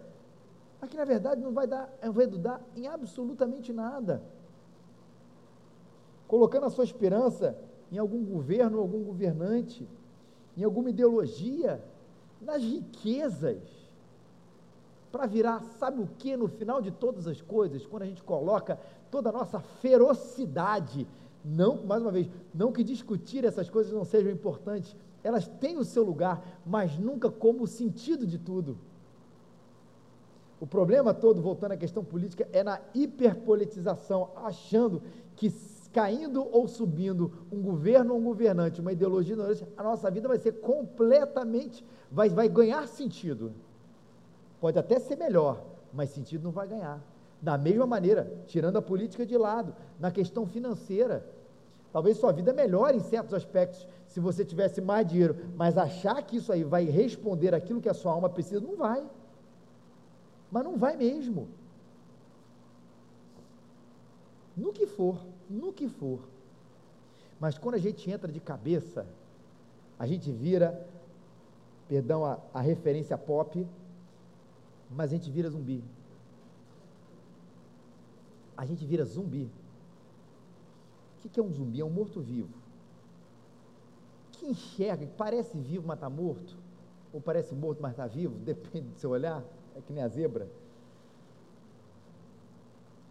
mas 0.79 0.89
que 0.89 0.95
na 0.95 1.03
verdade 1.03 1.41
não 1.41 1.51
vai 1.51 1.67
dar, 1.67 1.93
não 2.01 2.13
vai 2.13 2.27
dar 2.27 2.61
em 2.73 2.87
absolutamente 2.87 3.73
nada. 3.73 4.23
Colocando 6.25 6.67
a 6.67 6.69
sua 6.69 6.85
esperança 6.85 7.57
em 7.91 7.97
algum 7.97 8.23
governo, 8.23 8.79
algum 8.79 9.03
governante, 9.03 9.87
em 10.57 10.63
alguma 10.63 10.89
ideologia, 10.89 11.81
nas 12.41 12.63
riquezas, 12.63 13.61
para 15.11 15.27
virar, 15.27 15.63
sabe 15.79 16.01
o 16.01 16.07
que, 16.17 16.35
no 16.35 16.47
final 16.47 16.81
de 16.81 16.91
todas 16.91 17.27
as 17.27 17.41
coisas, 17.41 17.85
quando 17.85 18.03
a 18.03 18.07
gente 18.07 18.23
coloca 18.23 18.79
toda 19.11 19.29
a 19.29 19.31
nossa 19.31 19.59
ferocidade, 19.59 21.07
não, 21.45 21.85
mais 21.85 22.01
uma 22.01 22.11
vez, 22.11 22.27
não 22.53 22.71
que 22.71 22.83
discutir 22.83 23.45
essas 23.45 23.69
coisas 23.69 23.93
não 23.93 24.03
sejam 24.03 24.31
importantes, 24.31 24.95
elas 25.23 25.47
têm 25.47 25.77
o 25.77 25.85
seu 25.85 26.03
lugar, 26.03 26.43
mas 26.65 26.97
nunca 26.97 27.29
como 27.29 27.63
o 27.63 27.67
sentido 27.67 28.25
de 28.25 28.37
tudo. 28.37 28.77
O 30.59 30.65
problema 30.65 31.13
todo, 31.13 31.41
voltando 31.41 31.73
à 31.73 31.77
questão 31.77 32.03
política, 32.03 32.47
é 32.51 32.63
na 32.63 32.81
hiperpolitização, 32.93 34.31
achando 34.35 35.03
que 35.35 35.49
caindo 35.97 36.47
ou 36.51 36.67
subindo 36.67 37.31
um 37.51 37.59
governo 37.59 38.13
ou 38.13 38.19
um 38.19 38.23
governante, 38.23 38.79
uma 38.79 38.91
ideologia, 38.91 39.35
a 39.75 39.81
nossa 39.81 40.11
vida 40.11 40.27
vai 40.27 40.37
ser 40.37 40.51
completamente, 40.59 41.83
vai, 42.11 42.29
vai 42.29 42.47
ganhar 42.47 42.87
sentido. 42.87 43.51
Pode 44.61 44.77
até 44.77 44.99
ser 44.99 45.15
melhor, 45.15 45.59
mas 45.91 46.11
sentido 46.11 46.43
não 46.43 46.51
vai 46.51 46.67
ganhar. 46.67 47.01
Da 47.41 47.57
mesma 47.57 47.87
maneira, 47.87 48.31
tirando 48.45 48.77
a 48.77 48.81
política 48.81 49.25
de 49.25 49.35
lado, 49.35 49.73
na 49.99 50.11
questão 50.11 50.45
financeira, 50.45 51.25
talvez 51.91 52.17
sua 52.17 52.31
vida 52.31 52.53
melhore 52.53 52.97
em 52.97 53.01
certos 53.01 53.33
aspectos 53.33 53.87
se 54.05 54.19
você 54.19 54.45
tivesse 54.45 54.79
mais 54.79 55.07
dinheiro, 55.07 55.35
mas 55.55 55.79
achar 55.79 56.21
que 56.21 56.37
isso 56.37 56.51
aí 56.51 56.63
vai 56.63 56.83
responder 56.83 57.55
aquilo 57.55 57.81
que 57.81 57.89
a 57.89 57.95
sua 57.95 58.11
alma 58.11 58.29
precisa, 58.29 58.61
não 58.61 58.75
vai. 58.75 59.03
Mas 60.51 60.63
não 60.63 60.77
vai 60.77 60.95
mesmo. 60.95 61.47
No 64.55 64.71
que 64.71 64.85
for, 64.85 65.17
no 65.49 65.73
que 65.73 65.87
for. 65.87 66.19
Mas 67.39 67.57
quando 67.57 67.75
a 67.75 67.79
gente 67.79 68.09
entra 68.09 68.31
de 68.31 68.39
cabeça, 68.39 69.05
a 69.99 70.05
gente 70.05 70.31
vira, 70.31 70.87
perdão 71.87 72.25
a, 72.25 72.39
a 72.53 72.61
referência 72.61 73.17
pop, 73.17 73.65
mas 74.89 75.11
a 75.11 75.15
gente 75.15 75.29
vira 75.29 75.49
zumbi. 75.49 75.83
A 78.55 78.65
gente 78.65 78.85
vira 78.85 79.05
zumbi. 79.05 79.49
O 81.23 81.29
que 81.29 81.39
é 81.39 81.43
um 81.43 81.51
zumbi? 81.51 81.81
É 81.81 81.85
um 81.85 81.89
morto-vivo. 81.89 82.49
Que 84.31 84.45
enxerga, 84.45 85.05
que 85.05 85.11
parece 85.11 85.57
vivo, 85.57 85.85
mas 85.85 85.97
está 85.97 86.09
morto. 86.09 86.55
Ou 87.11 87.19
parece 87.19 87.53
morto, 87.53 87.81
mas 87.81 87.91
está 87.91 88.07
vivo, 88.07 88.33
depende 88.45 88.87
do 88.89 88.97
seu 88.97 89.09
olhar. 89.09 89.43
É 89.75 89.81
que 89.81 89.91
nem 89.91 90.01
a 90.01 90.07
zebra. 90.07 90.49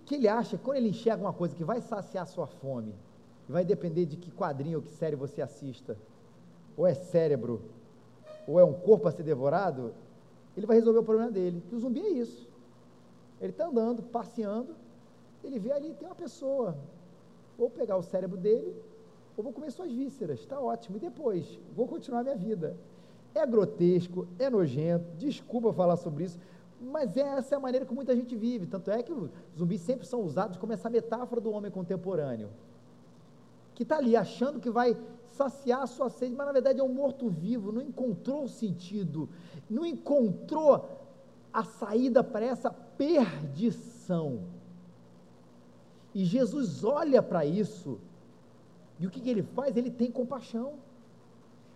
Que 0.07 0.15
ele 0.15 0.29
acha, 0.29 0.57
quando 0.57 0.79
ele 0.79 0.89
enxerga 0.89 1.23
uma 1.23 1.33
coisa 1.33 1.55
que 1.55 1.65
vai 1.65 1.81
saciar 1.81 2.27
sua 2.27 2.47
fome, 2.47 2.95
e 3.49 3.53
vai 3.53 3.65
depender 3.65 4.07
de 4.07 4.17
que 4.17 4.31
quadrinho 4.31 4.79
ou 4.79 4.83
que 4.83 4.91
série 4.91 5.17
você 5.17 5.43
assista, 5.43 5.97
ou 6.77 6.87
é 6.87 6.95
cérebro, 6.95 7.61
ou 8.47 8.59
é 8.59 8.65
um 8.65 8.73
corpo 8.73 9.09
a 9.09 9.13
ser 9.13 9.25
devorado, 9.25 9.93
ele 10.57 10.67
vai 10.67 10.77
resolver 10.77 11.01
o 11.01 11.05
problema 11.05 11.31
dele. 11.31 11.63
Que 11.69 11.75
o 11.75 11.81
zumbi 11.81 12.01
é 12.01 12.11
isso. 12.11 12.49
Ele 13.41 13.51
está 13.51 13.67
andando, 13.67 14.03
passeando, 14.03 14.75
ele 15.45 15.59
vê 15.59 15.73
ali, 15.73 15.93
tem 15.95 16.09
uma 16.09 16.15
pessoa. 16.15 16.77
Vou 17.59 17.69
pegar 17.69 17.97
o 17.97 18.03
cérebro 18.03 18.39
dele, 18.39 18.75
ou 19.37 19.45
vou 19.45 19.53
comer 19.53 19.71
suas 19.71 19.91
vísceras, 19.93 20.41
está 20.41 20.59
ótimo. 20.61 20.97
E 20.97 21.01
depois, 21.01 21.59
vou 21.75 21.87
continuar 21.87 22.23
minha 22.23 22.37
vida. 22.37 22.77
É 23.35 23.45
grotesco, 23.45 24.27
é 24.39 24.49
nojento, 24.49 25.05
desculpa 25.19 25.73
falar 25.73 25.97
sobre 25.97 26.25
isso, 26.25 26.39
mas 26.81 27.17
essa 27.17 27.55
é 27.55 27.57
a 27.57 27.61
maneira 27.61 27.87
que 27.87 27.95
muita 27.95 28.15
gente 28.15 28.37
vive. 28.37 28.67
Tanto 28.67 28.91
é 28.91 29.03
que 29.03 29.13
os 29.13 29.31
zumbis 29.57 29.81
sempre 29.81 30.07
são 30.07 30.23
usados 30.23 30.57
como 30.59 30.73
essa 30.73 30.91
metáfora 30.91 31.41
do 31.41 31.51
homem 31.51 31.71
contemporâneo. 31.71 32.51
Que 33.75 33.83
está 33.83 33.97
ali 33.99 34.17
achando 34.17 34.61
que 34.61 34.71
vai 34.71 34.97
saciar 35.37 35.83
a 35.83 35.87
sua 35.87 36.09
sede, 36.09 36.35
mas 36.35 36.47
na 36.47 36.53
verdade 36.53 36.81
é 36.81 36.85
um 36.85 36.93
morto-vivo, 36.93 37.73
não 37.73 37.83
encontrou 37.83 38.49
sentido, 38.49 39.29
não 39.69 39.85
encontrou 39.85 40.89
a 41.53 41.63
saída 41.65 42.25
para 42.25 42.47
essa 42.47 42.71
perdição. 42.71 44.45
E 46.15 46.25
Jesus 46.25 46.85
olha 46.85 47.23
para 47.23 47.45
isso, 47.45 47.99
e 48.99 49.07
o 49.07 49.11
que, 49.11 49.21
que 49.21 49.29
ele 49.29 49.43
faz? 49.43 49.77
Ele 49.77 49.91
tem 49.91 50.11
compaixão. 50.11 50.75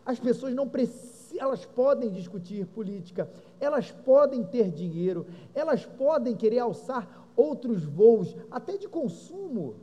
As 0.04 0.18
pessoas 0.18 0.54
não 0.54 0.68
precisam, 0.68 1.19
elas 1.38 1.64
podem 1.64 2.10
discutir 2.10 2.66
política, 2.66 3.30
elas 3.60 3.90
podem 3.90 4.42
ter 4.44 4.70
dinheiro, 4.70 5.26
elas 5.54 5.84
podem 5.84 6.36
querer 6.36 6.58
alçar 6.60 7.26
outros 7.36 7.84
voos, 7.84 8.34
até 8.50 8.76
de 8.76 8.88
consumo, 8.88 9.76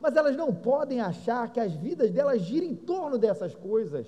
mas 0.00 0.16
elas 0.16 0.36
não 0.36 0.54
podem 0.54 1.00
achar 1.00 1.50
que 1.52 1.60
as 1.60 1.74
vidas 1.74 2.10
delas 2.10 2.42
giram 2.42 2.66
em 2.66 2.74
torno 2.74 3.18
dessas 3.18 3.54
coisas, 3.54 4.06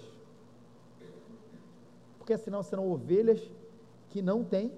porque 2.19 2.37
senão 2.39 2.63
serão 2.63 2.91
ovelhas 2.91 3.41
que 4.11 4.23
não 4.23 4.45
têm 4.45 4.73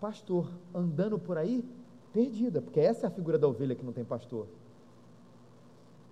pastor, 0.00 0.50
andando 0.74 1.18
por 1.18 1.36
aí 1.36 1.64
perdida, 2.12 2.60
porque 2.60 2.80
essa 2.80 3.06
é 3.06 3.08
a 3.08 3.10
figura 3.10 3.38
da 3.38 3.46
ovelha 3.46 3.74
que 3.74 3.84
não 3.84 3.92
tem 3.92 4.04
pastor. 4.04 4.46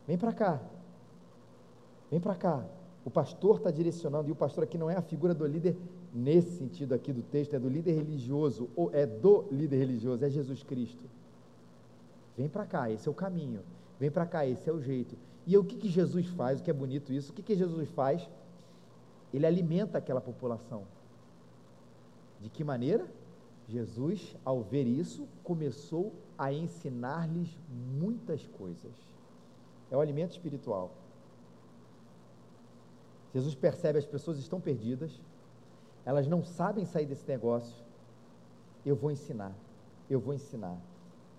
Vem 0.07 0.17
para 0.17 0.33
cá, 0.33 0.61
vem 2.11 2.21
para 2.21 2.35
cá. 2.35 2.65
O 3.05 3.11
pastor 3.11 3.57
está 3.57 3.71
direcionando, 3.71 4.29
e 4.29 4.33
o 4.33 4.37
pastor 4.37 4.65
aqui 4.65 4.77
não 4.77 4.91
é 4.91 4.97
a 4.97 5.03
figura 5.03 5.35
do 5.35 5.47
líder 5.47 5.77
nesse 6.13 6.59
sentido 6.59 6.95
aqui 6.95 7.13
do 7.13 7.23
texto, 7.23 7.55
é 7.55 7.59
do 7.59 7.69
líder 7.69 7.93
religioso, 7.93 8.69
ou 8.77 8.93
é 8.93 9.07
do 9.07 9.45
líder 9.51 9.79
religioso, 9.79 10.25
é 10.25 10.31
Jesus 10.31 10.63
Cristo. 10.63 11.03
Vem 12.37 12.49
para 12.49 12.67
cá, 12.67 12.91
esse 12.91 13.09
é 13.09 13.11
o 13.11 13.15
caminho. 13.15 13.63
Vem 13.99 14.11
para 14.11 14.27
cá, 14.27 14.47
esse 14.47 14.69
é 14.69 14.73
o 14.73 14.81
jeito. 14.81 15.17
E 15.47 15.57
o 15.57 15.65
que, 15.65 15.77
que 15.77 15.89
Jesus 15.89 16.27
faz? 16.29 16.61
O 16.61 16.63
que 16.63 16.71
é 16.71 16.75
bonito 16.75 17.13
isso? 17.13 17.33
O 17.33 17.35
que, 17.35 17.43
que 17.43 17.57
Jesus 17.57 17.89
faz? 17.91 18.29
Ele 19.33 19.47
alimenta 19.47 19.99
aquela 19.99 20.21
população. 20.21 20.83
De 22.41 22.49
que 22.49 22.63
maneira? 22.63 23.07
Jesus, 23.69 24.37
ao 24.45 24.63
ver 24.63 24.87
isso, 24.87 25.27
começou 25.43 26.13
a 26.37 26.53
ensinar-lhes 26.53 27.59
muitas 27.99 28.47
coisas. 28.47 28.93
É 29.91 29.97
o 29.97 30.01
alimento 30.01 30.33
espiritual. 30.33 30.91
Jesus 33.39 33.55
percebe 33.55 33.99
as 33.99 34.07
pessoas 34.07 34.39
estão 34.39 34.61
perdidas, 34.61 35.21
elas 36.05 36.27
não 36.27 36.43
sabem 36.43 36.85
sair 36.85 37.07
desse 37.07 37.27
negócio. 37.29 37.77
Eu 38.85 38.97
vou 38.97 39.11
ensinar, 39.11 39.53
eu 40.09 40.21
vou 40.21 40.33
ensinar 40.33 40.79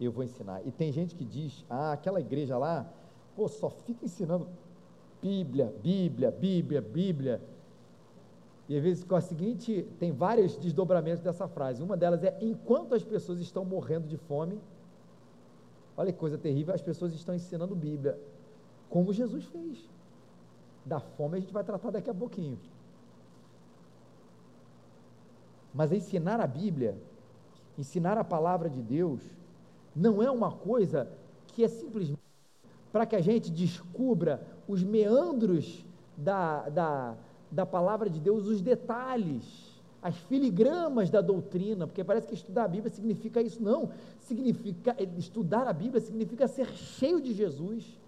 eu 0.05 0.11
vou 0.11 0.23
ensinar. 0.23 0.65
E 0.65 0.71
tem 0.71 0.91
gente 0.91 1.15
que 1.15 1.25
diz, 1.25 1.65
ah, 1.69 1.91
aquela 1.91 2.19
igreja 2.19 2.57
lá, 2.57 2.89
pô, 3.35 3.47
só 3.47 3.69
fica 3.69 4.05
ensinando 4.05 4.47
Bíblia, 5.21 5.73
Bíblia, 5.81 6.31
Bíblia, 6.31 6.81
Bíblia. 6.81 7.41
E 8.67 8.77
às 8.77 8.83
vezes 8.83 9.03
com 9.03 9.15
a 9.15 9.21
seguinte, 9.21 9.85
tem 9.99 10.11
vários 10.11 10.55
desdobramentos 10.57 11.21
dessa 11.21 11.47
frase. 11.47 11.83
Uma 11.83 11.97
delas 11.97 12.23
é: 12.23 12.37
enquanto 12.39 12.95
as 12.95 13.03
pessoas 13.03 13.39
estão 13.39 13.65
morrendo 13.65 14.07
de 14.07 14.15
fome, 14.15 14.59
olha 15.97 16.13
que 16.13 16.19
coisa 16.19 16.37
terrível, 16.37 16.73
as 16.73 16.81
pessoas 16.81 17.13
estão 17.13 17.35
ensinando 17.35 17.75
Bíblia, 17.75 18.17
como 18.89 19.11
Jesus 19.11 19.45
fez. 19.45 19.89
Da 20.85 20.99
fome 20.99 21.37
a 21.37 21.39
gente 21.39 21.53
vai 21.53 21.63
tratar 21.63 21.91
daqui 21.91 22.09
a 22.09 22.13
pouquinho. 22.13 22.59
Mas 25.73 25.91
ensinar 25.91 26.39
a 26.39 26.47
Bíblia, 26.47 26.97
ensinar 27.77 28.17
a 28.17 28.23
palavra 28.23 28.69
de 28.69 28.81
Deus, 28.81 29.21
não 29.95 30.21
é 30.21 30.29
uma 30.31 30.51
coisa 30.51 31.07
que 31.47 31.63
é 31.63 31.67
simplesmente 31.67 32.19
para 32.91 33.05
que 33.05 33.15
a 33.15 33.21
gente 33.21 33.51
descubra 33.51 34.41
os 34.67 34.83
meandros 34.83 35.85
da, 36.17 36.67
da, 36.69 37.15
da 37.51 37.65
palavra 37.65 38.09
de 38.09 38.19
Deus, 38.19 38.47
os 38.47 38.61
detalhes, 38.61 39.79
as 40.01 40.15
filigramas 40.15 41.09
da 41.09 41.21
doutrina, 41.21 41.85
porque 41.85 42.03
parece 42.03 42.27
que 42.27 42.33
estudar 42.33 42.65
a 42.65 42.67
Bíblia 42.67 42.91
significa 42.91 43.41
isso. 43.41 43.61
Não, 43.61 43.91
significa 44.19 44.95
estudar 45.17 45.67
a 45.67 45.73
Bíblia 45.73 46.01
significa 46.01 46.47
ser 46.47 46.67
cheio 46.67 47.21
de 47.21 47.33
Jesus, 47.33 47.98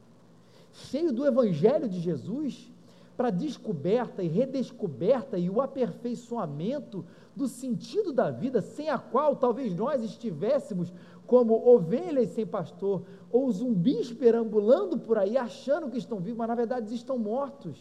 cheio 0.74 1.12
do 1.12 1.26
Evangelho 1.26 1.88
de 1.88 2.00
Jesus, 2.00 2.72
para 3.16 3.28
a 3.28 3.32
descoberta 3.32 4.24
e 4.24 4.28
redescoberta 4.28 5.38
e 5.38 5.50
o 5.50 5.62
aperfeiçoamento 5.62 7.06
do 7.36 7.48
sentido 7.48 8.12
da 8.12 8.32
vida, 8.32 8.62
sem 8.62 8.90
a 8.90 8.98
qual 8.98 9.36
talvez 9.36 9.76
nós 9.76 10.04
estivéssemos 10.04 10.92
como 11.28 11.54
ovelhas 11.68 12.30
sem 12.30 12.46
pastor, 12.46 13.04
ou 13.32 13.50
zumbis 13.52 14.12
perambulando 14.12 14.98
por 14.98 15.18
aí, 15.18 15.38
achando 15.38 15.90
que 15.90 15.98
estão 15.98 16.20
vivos, 16.20 16.40
mas 16.40 16.48
na 16.48 16.56
verdade 16.56 16.94
estão 16.94 17.18
mortos. 17.18 17.78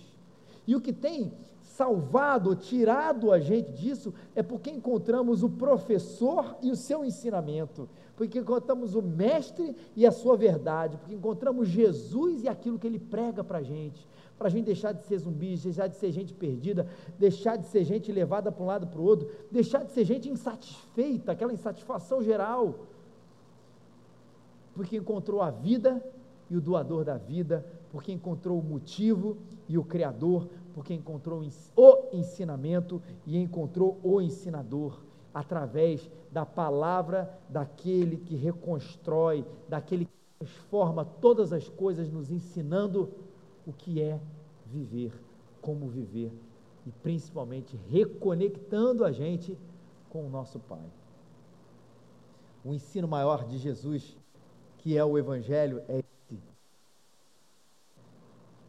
E 0.67 0.77
o 0.77 0.81
que 0.81 0.93
tem 0.93 1.33
salvado, 1.63 2.55
tirado 2.55 3.33
a 3.33 3.41
gente 3.41 3.73
disso, 3.73 4.13
é 4.35 4.43
porque 4.43 4.71
encontramos 4.71 5.43
o 5.43 5.49
professor 5.49 6.57
e 6.63 6.71
o 6.71 6.77
seu 6.77 7.05
ensinamento, 7.05 7.89
porque 8.21 8.39
encontramos 8.39 8.95
o 8.95 9.01
mestre 9.01 9.75
e 9.97 10.07
a 10.07 10.13
sua 10.13 10.37
verdade, 10.37 10.99
porque 10.99 11.15
encontramos 11.15 11.69
Jesus 11.69 12.45
e 12.45 12.49
aquilo 12.49 12.79
que 12.79 12.87
ele 12.87 12.99
prega 12.99 13.43
para 13.43 13.61
a 13.61 13.63
gente, 13.63 14.07
para 14.37 14.49
a 14.49 14.51
gente 14.51 14.67
deixar 14.67 14.93
de 14.93 15.03
ser 15.07 15.17
zumbis, 15.17 15.63
deixar 15.63 15.87
de 15.87 15.97
ser 15.97 16.13
gente 16.13 16.35
perdida, 16.35 16.87
deixar 17.19 17.57
de 17.57 17.67
ser 17.69 17.83
gente 17.83 18.13
levada 18.13 18.53
para 18.53 18.63
um 18.63 18.67
lado 18.67 18.87
para 18.87 19.01
o 19.01 19.05
outro, 19.05 19.27
deixar 19.51 19.85
de 19.85 19.93
ser 19.93 20.05
gente 20.05 20.29
insatisfeita, 20.29 21.33
aquela 21.33 21.51
insatisfação 21.51 22.23
geral, 22.23 22.81
porque 24.75 24.99
encontrou 24.99 25.41
a 25.41 25.51
vida 25.51 26.05
e 26.51 26.59
o 26.59 26.61
doador 26.61 27.07
da 27.07 27.17
vida, 27.17 27.65
porque 27.91 28.13
encontrou 28.13 28.59
o 28.59 28.63
motivo 28.63 29.39
e 29.67 29.79
o 29.79 29.83
Criador, 29.83 30.47
porque 30.75 30.93
encontrou 30.93 31.41
o 31.75 32.15
ensinamento 32.15 33.01
e 33.27 33.39
encontrou 33.39 33.99
o 34.03 34.21
ensinador, 34.21 35.01
através 35.33 36.11
da 36.31 36.45
palavra 36.45 37.39
daquele 37.49 38.17
que 38.17 38.37
reconstrói, 38.37 39.45
daquele 39.69 40.05
que 40.05 40.13
transforma 40.39 41.05
todas 41.05 41.53
as 41.53 41.69
coisas, 41.69 42.11
nos 42.11 42.31
ensinando 42.31 43.13
o 43.67 43.73
que 43.73 44.01
é 44.01 44.21
viver, 44.67 45.13
como 45.61 45.89
viver 45.89 46.33
e 46.87 46.91
principalmente 46.91 47.77
reconectando 47.89 49.05
a 49.05 49.13
gente 49.13 49.57
com 50.09 50.27
o 50.27 50.31
nosso 50.31 50.59
Pai. 50.59 50.91
O 52.65 52.75
ensino 52.75 53.09
maior 53.09 53.45
de 53.47 53.59
Jesus, 53.59 54.17
que 54.79 54.97
é 54.97 55.05
o 55.05 55.17
Evangelho, 55.19 55.83
é 55.89 55.99
esse. 55.99 56.43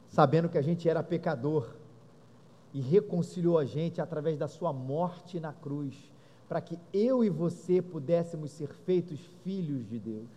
Sabendo 0.07 0.49
que 0.49 0.57
a 0.57 0.61
gente 0.61 0.87
era 0.87 1.03
pecador 1.03 1.73
e 2.73 2.79
reconciliou 2.79 3.57
a 3.57 3.65
gente 3.65 4.01
através 4.01 4.37
da 4.37 4.47
sua 4.47 4.71
morte 4.71 5.39
na 5.39 5.51
cruz, 5.51 6.11
para 6.51 6.59
que 6.59 6.77
eu 6.91 7.23
e 7.23 7.29
você 7.29 7.81
pudéssemos 7.81 8.51
ser 8.51 8.67
feitos 8.67 9.21
filhos 9.41 9.87
de 9.87 9.97
Deus. 9.97 10.27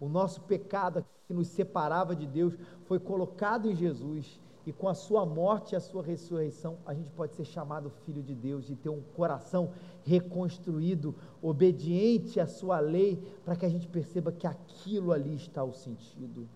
O 0.00 0.08
nosso 0.08 0.40
pecado 0.40 1.04
que 1.28 1.34
nos 1.34 1.48
separava 1.48 2.16
de 2.16 2.26
Deus 2.26 2.54
foi 2.86 2.98
colocado 2.98 3.70
em 3.70 3.76
Jesus 3.76 4.40
e 4.64 4.72
com 4.72 4.88
a 4.88 4.94
sua 4.94 5.26
morte 5.26 5.74
e 5.74 5.76
a 5.76 5.80
sua 5.80 6.02
ressurreição, 6.02 6.78
a 6.86 6.94
gente 6.94 7.10
pode 7.10 7.34
ser 7.34 7.44
chamado 7.44 7.90
filho 8.06 8.22
de 8.22 8.34
Deus 8.34 8.70
e 8.70 8.74
ter 8.74 8.88
um 8.88 9.02
coração 9.14 9.72
reconstruído, 10.06 11.14
obediente 11.42 12.40
à 12.40 12.46
sua 12.46 12.80
lei, 12.80 13.22
para 13.44 13.54
que 13.54 13.66
a 13.66 13.68
gente 13.68 13.86
perceba 13.86 14.32
que 14.32 14.46
aquilo 14.46 15.12
ali 15.12 15.34
está 15.34 15.62
o 15.62 15.74
sentido. 15.74 16.48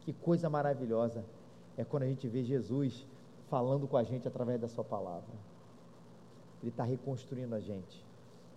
Que 0.00 0.12
coisa 0.12 0.50
maravilhosa 0.50 1.24
é 1.76 1.84
quando 1.84 2.02
a 2.02 2.08
gente 2.08 2.26
vê 2.26 2.42
Jesus 2.42 3.06
falando 3.48 3.86
com 3.86 3.96
a 3.96 4.02
gente 4.02 4.26
através 4.26 4.60
da 4.60 4.66
sua 4.66 4.82
palavra. 4.82 5.38
Ele 6.60 6.70
está 6.70 6.82
reconstruindo 6.82 7.54
a 7.54 7.60
gente, 7.60 8.09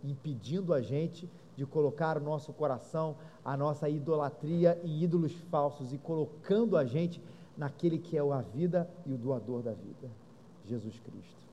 impedindo 0.03 0.73
a 0.73 0.81
gente 0.81 1.29
de 1.55 1.65
colocar 1.65 2.17
o 2.17 2.21
nosso 2.21 2.51
coração, 2.51 3.15
a 3.43 3.55
nossa 3.55 3.87
idolatria 3.87 4.79
em 4.83 5.03
ídolos 5.03 5.33
falsos 5.49 5.93
e 5.93 5.97
colocando 5.97 6.75
a 6.77 6.85
gente 6.85 7.21
naquele 7.57 7.97
que 7.97 8.17
é 8.17 8.21
a 8.21 8.41
vida 8.41 8.89
e 9.05 9.13
o 9.13 9.17
doador 9.17 9.61
da 9.61 9.71
vida, 9.71 10.09
Jesus 10.67 10.99
Cristo. 10.99 11.43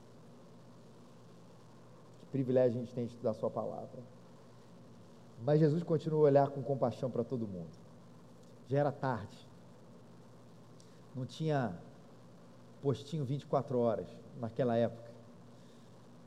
Que 2.19 2.25
privilégio 2.31 2.79
a 2.79 2.83
gente 2.83 2.93
tem 2.93 3.05
de 3.05 3.11
estudar 3.11 3.33
Sua 3.33 3.49
palavra. 3.49 3.99
Mas 5.43 5.59
Jesus 5.59 5.83
continua 5.83 6.19
a 6.19 6.23
olhar 6.23 6.49
com 6.49 6.61
compaixão 6.61 7.09
para 7.09 7.23
todo 7.23 7.47
mundo. 7.47 7.71
Já 8.67 8.79
era 8.79 8.91
tarde. 8.91 9.49
Não 11.15 11.25
tinha 11.25 11.75
postinho 12.81 13.25
24 13.25 13.77
horas 13.77 14.07
naquela 14.39 14.77
época. 14.77 15.11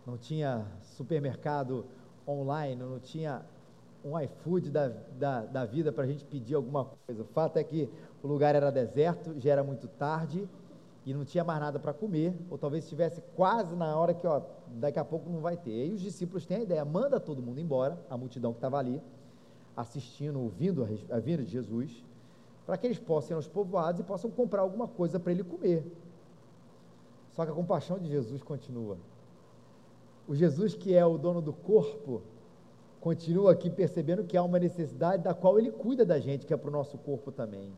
Não 0.06 0.18
tinha 0.18 0.66
supermercado 0.82 1.86
online, 2.26 2.82
não 2.82 2.98
tinha 2.98 3.42
um 4.04 4.20
iFood 4.20 4.70
da, 4.70 4.88
da, 5.18 5.40
da 5.42 5.64
vida 5.64 5.90
para 5.90 6.04
a 6.04 6.06
gente 6.06 6.24
pedir 6.24 6.54
alguma 6.54 6.84
coisa. 6.84 7.22
O 7.22 7.26
fato 7.26 7.56
é 7.56 7.64
que 7.64 7.88
o 8.22 8.28
lugar 8.28 8.54
era 8.54 8.70
deserto, 8.70 9.34
já 9.40 9.52
era 9.52 9.64
muito 9.64 9.88
tarde 9.88 10.46
e 11.06 11.12
não 11.12 11.24
tinha 11.24 11.42
mais 11.44 11.60
nada 11.60 11.78
para 11.78 11.92
comer, 11.92 12.34
ou 12.50 12.56
talvez 12.56 12.84
estivesse 12.84 13.22
quase 13.34 13.74
na 13.74 13.94
hora 13.96 14.14
que, 14.14 14.26
ó, 14.26 14.42
daqui 14.68 14.98
a 14.98 15.04
pouco 15.04 15.28
não 15.28 15.40
vai 15.40 15.56
ter. 15.56 15.88
E 15.88 15.92
os 15.92 16.00
discípulos 16.00 16.46
têm 16.46 16.58
a 16.58 16.62
ideia, 16.62 16.84
manda 16.84 17.20
todo 17.20 17.42
mundo 17.42 17.60
embora, 17.60 17.98
a 18.08 18.16
multidão 18.16 18.52
que 18.52 18.58
estava 18.58 18.78
ali, 18.78 19.02
assistindo, 19.76 20.40
ouvindo 20.40 20.82
a, 20.82 21.16
a 21.16 21.18
vinda 21.18 21.42
de 21.42 21.50
Jesus, 21.50 22.04
para 22.64 22.78
que 22.78 22.86
eles 22.86 22.98
possam 22.98 23.34
ir 23.34 23.36
aos 23.36 23.48
povoados 23.48 24.00
e 24.00 24.04
possam 24.04 24.30
comprar 24.30 24.62
alguma 24.62 24.88
coisa 24.88 25.20
para 25.20 25.32
ele 25.32 25.44
comer. 25.44 25.84
Só 27.32 27.44
que 27.44 27.50
a 27.50 27.54
compaixão 27.54 27.98
de 27.98 28.08
Jesus 28.08 28.42
continua. 28.42 28.96
O 30.26 30.34
Jesus 30.34 30.74
que 30.74 30.94
é 30.94 31.04
o 31.04 31.18
dono 31.18 31.42
do 31.42 31.52
corpo, 31.52 32.22
continua 33.00 33.52
aqui 33.52 33.68
percebendo 33.68 34.24
que 34.24 34.36
há 34.36 34.42
uma 34.42 34.58
necessidade 34.58 35.22
da 35.22 35.34
qual 35.34 35.58
ele 35.58 35.70
cuida 35.70 36.04
da 36.04 36.18
gente, 36.18 36.46
que 36.46 36.54
é 36.54 36.56
para 36.56 36.68
o 36.68 36.72
nosso 36.72 36.96
corpo 36.98 37.30
também. 37.30 37.70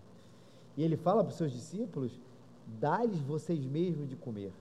E 0.77 0.83
ele 0.85 0.97
fala 0.97 1.25
para 1.25 1.31
os 1.31 1.37
seus 1.37 1.53
discípulos: 1.53 2.13
dá-lhes 2.79 3.21
vocês 3.21 3.65
mesmos 3.65 4.09
de 4.09 4.17
comer. 4.17 4.53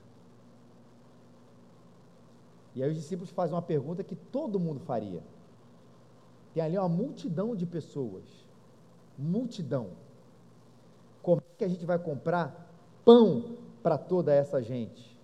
E 2.74 2.82
aí 2.82 2.90
os 2.90 2.96
discípulos 2.96 3.30
fazem 3.30 3.54
uma 3.54 3.62
pergunta 3.62 4.04
que 4.04 4.16
todo 4.16 4.60
mundo 4.60 4.80
faria. 4.80 5.22
Tem 6.52 6.62
ali 6.62 6.76
uma 6.76 6.88
multidão 6.88 7.54
de 7.54 7.64
pessoas. 7.64 8.24
Multidão. 9.18 9.90
Como 11.22 11.40
é 11.40 11.56
que 11.56 11.64
a 11.64 11.68
gente 11.68 11.86
vai 11.86 11.98
comprar 11.98 12.70
pão 13.04 13.56
para 13.82 13.96
toda 13.96 14.34
essa 14.34 14.62
gente? 14.62 15.18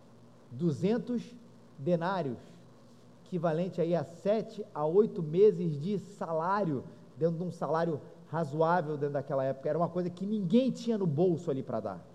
200 0.50 1.22
denários, 1.78 2.38
equivalente 3.32 3.80
aí 3.80 3.94
a 3.96 4.04
sete 4.04 4.62
a 4.74 4.84
oito 4.84 5.22
meses 5.22 5.80
de 5.80 5.98
salário, 5.98 6.84
dentro 7.16 7.38
de 7.38 7.44
um 7.44 7.50
salário 7.50 7.98
razoável 8.30 8.98
dentro 8.98 9.14
daquela 9.14 9.42
época, 9.42 9.70
era 9.70 9.78
uma 9.78 9.88
coisa 9.88 10.10
que 10.10 10.26
ninguém 10.26 10.70
tinha 10.70 10.98
no 10.98 11.06
bolso 11.06 11.50
ali 11.50 11.62
para 11.62 11.80
dar. 11.80 12.06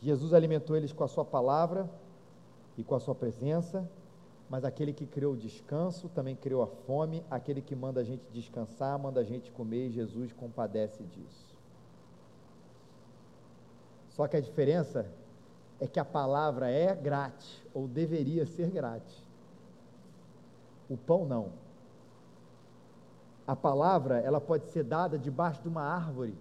Jesus 0.00 0.34
alimentou 0.34 0.76
eles 0.76 0.92
com 0.92 1.04
a 1.04 1.08
sua 1.08 1.24
palavra 1.24 1.88
e 2.76 2.82
com 2.82 2.96
a 2.96 3.00
sua 3.00 3.14
presença, 3.14 3.88
mas 4.50 4.64
aquele 4.64 4.92
que 4.92 5.06
criou 5.06 5.34
o 5.34 5.36
descanso 5.36 6.08
também 6.08 6.34
criou 6.34 6.62
a 6.62 6.66
fome, 6.66 7.24
aquele 7.30 7.62
que 7.62 7.76
manda 7.76 8.00
a 8.00 8.04
gente 8.04 8.24
descansar, 8.32 8.98
manda 8.98 9.20
a 9.20 9.24
gente 9.24 9.52
comer, 9.52 9.86
e 9.86 9.92
Jesus 9.92 10.32
compadece 10.32 11.04
disso. 11.04 11.56
Só 14.10 14.26
que 14.26 14.36
a 14.36 14.40
diferença 14.40 15.06
é 15.82 15.86
que 15.88 15.98
a 15.98 16.04
palavra 16.04 16.70
é 16.70 16.94
grátis, 16.94 17.60
ou 17.74 17.88
deveria 17.88 18.46
ser 18.46 18.70
grátis. 18.70 19.20
O 20.88 20.96
pão 20.96 21.26
não. 21.26 21.48
A 23.44 23.56
palavra, 23.56 24.20
ela 24.20 24.40
pode 24.40 24.66
ser 24.66 24.84
dada 24.84 25.18
debaixo 25.18 25.60
de 25.60 25.66
uma 25.66 25.82
árvore, 25.82 26.38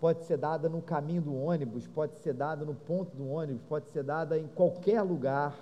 pode 0.00 0.22
ser 0.22 0.36
dada 0.36 0.68
no 0.68 0.80
caminho 0.80 1.20
do 1.20 1.34
ônibus, 1.34 1.88
pode 1.88 2.16
ser 2.20 2.32
dada 2.32 2.64
no 2.64 2.72
ponto 2.72 3.16
do 3.16 3.28
ônibus, 3.28 3.60
pode 3.68 3.88
ser 3.88 4.04
dada 4.04 4.38
em 4.38 4.46
qualquer 4.46 5.02
lugar, 5.02 5.52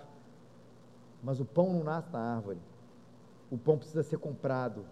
mas 1.23 1.40
o 1.40 1.47
pão 1.47 1.73
não 1.73 1.83
nasce 1.83 2.12
na 2.12 2.21
árvore. 2.21 2.61
O 3.51 3.57
pão 3.57 3.79
precisa 3.79 4.03
ser 4.03 4.18
comprado, 4.18 4.85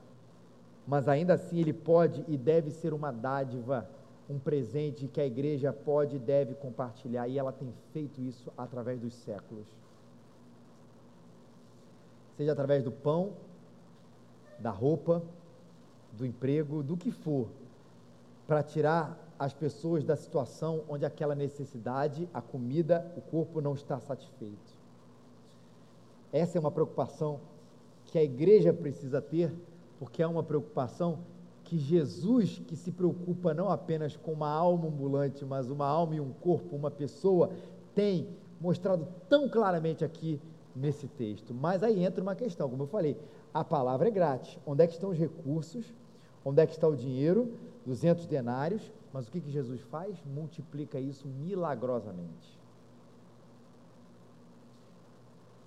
mas 0.86 1.06
ainda 1.06 1.34
assim 1.34 1.58
ele 1.58 1.74
pode 1.74 2.24
e 2.26 2.38
deve 2.38 2.70
ser 2.70 2.94
uma 2.94 3.12
dádiva, 3.12 3.86
um 4.28 4.38
presente 4.38 5.06
que 5.06 5.20
a 5.20 5.26
igreja 5.26 5.72
pode 5.72 6.16
e 6.16 6.18
deve 6.18 6.54
compartilhar, 6.54 7.28
e 7.28 7.38
ela 7.38 7.52
tem 7.52 7.72
feito 7.92 8.20
isso 8.20 8.52
através 8.56 9.00
dos 9.00 9.14
séculos. 9.14 9.66
Seja 12.36 12.52
através 12.52 12.82
do 12.82 12.90
pão, 12.90 13.32
da 14.58 14.70
roupa, 14.70 15.22
do 16.12 16.26
emprego, 16.26 16.82
do 16.82 16.96
que 16.96 17.10
for, 17.10 17.48
para 18.46 18.62
tirar 18.62 19.18
as 19.38 19.52
pessoas 19.52 20.02
da 20.02 20.16
situação 20.16 20.82
onde 20.88 21.04
aquela 21.04 21.34
necessidade, 21.34 22.28
a 22.32 22.40
comida, 22.40 23.12
o 23.16 23.20
corpo 23.20 23.60
não 23.60 23.74
está 23.74 24.00
satisfeito. 24.00 24.76
Essa 26.32 26.58
é 26.58 26.60
uma 26.60 26.70
preocupação 26.70 27.40
que 28.06 28.18
a 28.18 28.22
igreja 28.22 28.72
precisa 28.72 29.20
ter, 29.20 29.52
porque 29.98 30.22
é 30.22 30.26
uma 30.26 30.42
preocupação 30.42 31.18
que 31.66 31.78
Jesus, 31.78 32.62
que 32.66 32.76
se 32.76 32.92
preocupa 32.92 33.52
não 33.52 33.68
apenas 33.68 34.16
com 34.16 34.32
uma 34.32 34.48
alma 34.48 34.86
ambulante, 34.86 35.44
mas 35.44 35.68
uma 35.68 35.86
alma 35.86 36.14
e 36.14 36.20
um 36.20 36.32
corpo, 36.32 36.76
uma 36.76 36.90
pessoa, 36.90 37.50
tem 37.94 38.28
mostrado 38.60 39.06
tão 39.28 39.48
claramente 39.48 40.04
aqui 40.04 40.40
nesse 40.74 41.08
texto. 41.08 41.52
Mas 41.52 41.82
aí 41.82 42.04
entra 42.04 42.22
uma 42.22 42.36
questão, 42.36 42.70
como 42.70 42.84
eu 42.84 42.86
falei, 42.86 43.16
a 43.52 43.64
palavra 43.64 44.08
é 44.08 44.10
grátis. 44.10 44.58
Onde 44.64 44.84
é 44.84 44.86
que 44.86 44.92
estão 44.92 45.10
os 45.10 45.18
recursos? 45.18 45.92
Onde 46.44 46.62
é 46.62 46.66
que 46.66 46.72
está 46.72 46.86
o 46.86 46.96
dinheiro 46.96 47.52
200 47.84 48.26
denários, 48.26 48.92
mas 49.12 49.26
o 49.26 49.30
que, 49.30 49.40
que 49.40 49.50
Jesus 49.50 49.80
faz? 49.82 50.16
Multiplica 50.24 51.00
isso 51.00 51.26
milagrosamente. 51.26 52.58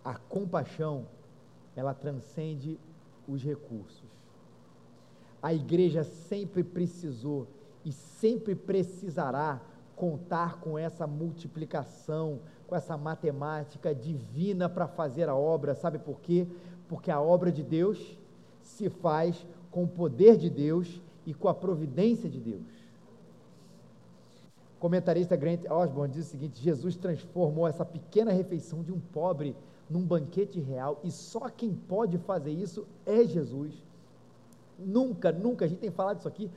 A 0.04 0.16
compaixão, 0.16 1.06
ela 1.76 1.94
transcende 1.94 2.80
os 3.28 3.44
recursos. 3.44 4.19
A 5.42 5.54
igreja 5.54 6.04
sempre 6.04 6.64
precisou 6.64 7.48
e 7.86 7.92
sempre 7.92 8.56
precisará 8.56 9.62
contar 9.96 10.60
com 10.60 10.78
essa 10.78 11.06
multiplicação, 11.06 12.40
com 12.68 12.76
essa 12.76 12.96
matemática 12.98 13.94
divina 13.94 14.70
para 14.70 14.88
fazer 14.88 15.28
a 15.28 15.36
obra. 15.36 15.76
Sabe 15.76 16.00
por 16.00 16.20
quê? 16.22 16.48
Porque 16.88 17.12
a 17.12 17.22
obra 17.22 17.52
de 17.52 17.64
Deus 17.64 18.18
se 18.62 18.90
faz 18.90 19.46
com 19.72 19.84
o 19.84 19.88
poder 19.88 20.38
de 20.38 20.50
Deus 20.50 21.02
e 21.26 21.34
com 21.34 21.48
a 21.48 21.54
providência 21.54 22.30
de 22.30 22.40
Deus. 22.40 22.80
O 24.78 24.80
comentarista 24.80 25.36
Grant 25.36 25.66
Osborne 25.70 26.14
diz 26.14 26.28
o 26.28 26.30
seguinte: 26.30 26.62
Jesus 26.62 26.96
transformou 26.96 27.68
essa 27.68 27.84
pequena 27.84 28.32
refeição 28.32 28.82
de 28.82 28.94
um 28.94 29.00
pobre 29.00 29.56
num 29.90 30.06
banquete 30.06 30.60
real, 30.60 31.02
e 31.04 31.12
só 31.12 31.50
quem 31.50 31.74
pode 31.74 32.18
fazer 32.20 32.52
isso 32.52 32.88
é 33.06 33.26
Jesus. 33.26 33.74
Nunca, 34.80 35.32
nunca, 35.32 35.66
a 35.66 35.68
gente 35.68 35.80
tem 35.80 35.92
falado 35.92 36.20
isso 36.20 36.28
aqui. 36.28 36.50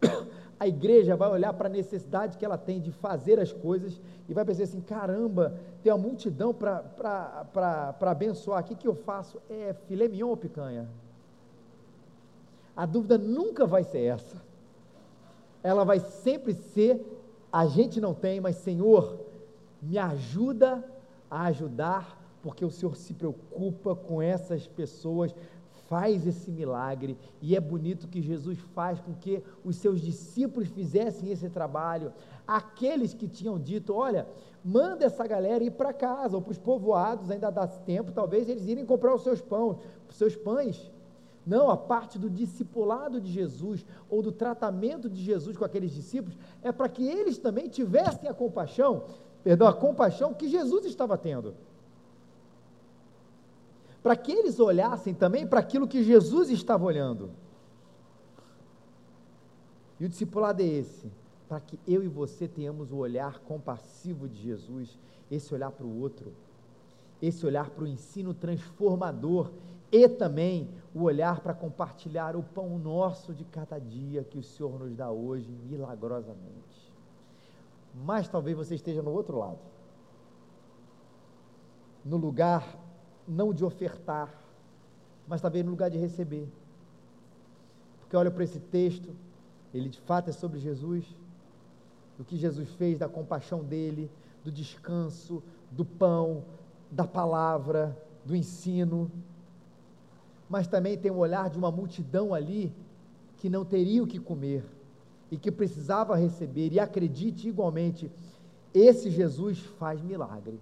A 0.60 0.66
igreja 0.66 1.14
vai 1.14 1.30
olhar 1.30 1.52
para 1.52 1.68
a 1.68 1.70
necessidade 1.70 2.36
que 2.36 2.44
ela 2.44 2.58
tem 2.58 2.80
de 2.80 2.90
fazer 2.90 3.38
as 3.38 3.52
coisas 3.52 4.00
e 4.28 4.34
vai 4.34 4.44
pensar 4.44 4.64
assim: 4.64 4.80
caramba, 4.80 5.54
tem 5.84 5.92
uma 5.92 5.98
multidão 5.98 6.52
para 6.52 7.94
abençoar, 8.00 8.64
o 8.64 8.66
que, 8.66 8.74
que 8.74 8.88
eu 8.88 8.94
faço? 8.96 9.40
É 9.48 9.72
filé 9.86 10.08
mignon 10.08 10.30
ou 10.30 10.36
picanha? 10.36 10.88
A 12.76 12.84
dúvida 12.86 13.16
nunca 13.16 13.66
vai 13.66 13.84
ser 13.84 14.00
essa. 14.00 14.42
Ela 15.62 15.84
vai 15.84 16.00
sempre 16.00 16.54
ser: 16.54 17.06
a 17.52 17.66
gente 17.66 18.00
não 18.00 18.12
tem, 18.12 18.40
mas 18.40 18.56
Senhor, 18.56 19.18
me 19.80 19.96
ajuda 19.96 20.84
a 21.30 21.44
ajudar, 21.44 22.20
porque 22.42 22.64
o 22.64 22.70
Senhor 22.70 22.96
se 22.96 23.14
preocupa 23.14 23.94
com 23.94 24.20
essas 24.20 24.66
pessoas, 24.66 25.34
faz 25.88 26.26
esse 26.26 26.50
milagre, 26.50 27.18
e 27.40 27.56
é 27.56 27.60
bonito 27.60 28.06
que 28.06 28.20
Jesus 28.20 28.58
faz 28.74 29.00
com 29.00 29.14
que 29.14 29.42
os 29.64 29.76
seus 29.76 30.00
discípulos 30.00 30.68
fizessem 30.68 31.30
esse 31.30 31.48
trabalho. 31.48 32.12
Aqueles 32.46 33.14
que 33.14 33.26
tinham 33.26 33.58
dito: 33.58 33.94
olha, 33.94 34.26
manda 34.64 35.06
essa 35.06 35.26
galera 35.26 35.64
ir 35.64 35.72
para 35.72 35.92
casa, 35.92 36.36
ou 36.36 36.42
para 36.42 36.52
os 36.52 36.58
povoados, 36.58 37.30
ainda 37.30 37.50
dá 37.50 37.66
tempo, 37.66 38.12
talvez 38.12 38.48
eles 38.48 38.66
irem 38.66 38.84
comprar 38.84 39.14
os 39.14 39.22
seus 39.22 39.40
pães, 39.40 39.76
os 40.08 40.16
seus 40.16 40.36
pães. 40.36 40.90
Não, 41.46 41.70
a 41.70 41.76
parte 41.78 42.18
do 42.18 42.28
discipulado 42.28 43.18
de 43.18 43.32
Jesus, 43.32 43.84
ou 44.10 44.20
do 44.20 44.30
tratamento 44.30 45.08
de 45.08 45.22
Jesus 45.22 45.56
com 45.56 45.64
aqueles 45.64 45.90
discípulos, 45.92 46.36
é 46.62 46.70
para 46.70 46.90
que 46.90 47.08
eles 47.08 47.38
também 47.38 47.68
tivessem 47.68 48.28
a 48.28 48.34
compaixão, 48.34 49.04
perdão, 49.42 49.66
a 49.66 49.72
compaixão 49.72 50.34
que 50.34 50.46
Jesus 50.46 50.84
estava 50.84 51.16
tendo 51.16 51.54
para 54.02 54.16
que 54.16 54.32
eles 54.32 54.60
olhassem 54.60 55.14
também 55.14 55.46
para 55.46 55.60
aquilo 55.60 55.88
que 55.88 56.02
Jesus 56.02 56.50
estava 56.50 56.84
olhando. 56.84 57.30
E 59.98 60.04
o 60.04 60.08
discipulado 60.08 60.62
é 60.62 60.66
esse, 60.66 61.10
para 61.48 61.60
que 61.60 61.78
eu 61.86 62.04
e 62.04 62.08
você 62.08 62.46
tenhamos 62.46 62.92
o 62.92 62.96
olhar 62.96 63.40
compassivo 63.40 64.28
de 64.28 64.40
Jesus, 64.40 64.98
esse 65.30 65.52
olhar 65.52 65.72
para 65.72 65.86
o 65.86 66.00
outro, 66.00 66.32
esse 67.20 67.44
olhar 67.44 67.70
para 67.70 67.84
o 67.84 67.88
ensino 67.88 68.32
transformador 68.32 69.50
e 69.90 70.08
também 70.08 70.70
o 70.94 71.02
olhar 71.02 71.40
para 71.40 71.54
compartilhar 71.54 72.36
o 72.36 72.42
pão 72.42 72.78
nosso 72.78 73.34
de 73.34 73.44
cada 73.44 73.78
dia 73.78 74.22
que 74.22 74.38
o 74.38 74.42
Senhor 74.42 74.78
nos 74.78 74.94
dá 74.94 75.10
hoje 75.10 75.50
milagrosamente. 75.68 76.92
Mas 78.04 78.28
talvez 78.28 78.56
você 78.56 78.76
esteja 78.76 79.02
no 79.02 79.10
outro 79.10 79.38
lado, 79.38 79.58
no 82.04 82.16
lugar 82.16 82.78
não 83.28 83.52
de 83.52 83.64
ofertar, 83.64 84.32
mas 85.26 85.40
também 85.40 85.62
no 85.62 85.70
lugar 85.70 85.90
de 85.90 85.98
receber. 85.98 86.48
Porque 88.00 88.16
olha 88.16 88.30
para 88.30 88.44
esse 88.44 88.58
texto, 88.58 89.14
ele 89.74 89.88
de 89.88 90.00
fato 90.00 90.30
é 90.30 90.32
sobre 90.32 90.58
Jesus, 90.58 91.04
do 92.16 92.24
que 92.24 92.36
Jesus 92.36 92.68
fez, 92.70 92.98
da 92.98 93.08
compaixão 93.08 93.62
dele, 93.62 94.10
do 94.42 94.50
descanso, 94.50 95.42
do 95.70 95.84
pão, 95.84 96.42
da 96.90 97.06
palavra, 97.06 97.96
do 98.24 98.34
ensino. 98.34 99.10
Mas 100.48 100.66
também 100.66 100.96
tem 100.96 101.10
o 101.10 101.18
olhar 101.18 101.50
de 101.50 101.58
uma 101.58 101.70
multidão 101.70 102.32
ali 102.32 102.72
que 103.36 103.50
não 103.50 103.64
teria 103.64 104.02
o 104.02 104.06
que 104.06 104.18
comer 104.18 104.64
e 105.30 105.36
que 105.36 105.52
precisava 105.52 106.16
receber. 106.16 106.72
E 106.72 106.80
acredite 106.80 107.48
igualmente, 107.48 108.10
esse 108.72 109.10
Jesus 109.10 109.58
faz 109.78 110.00
milagre. 110.00 110.58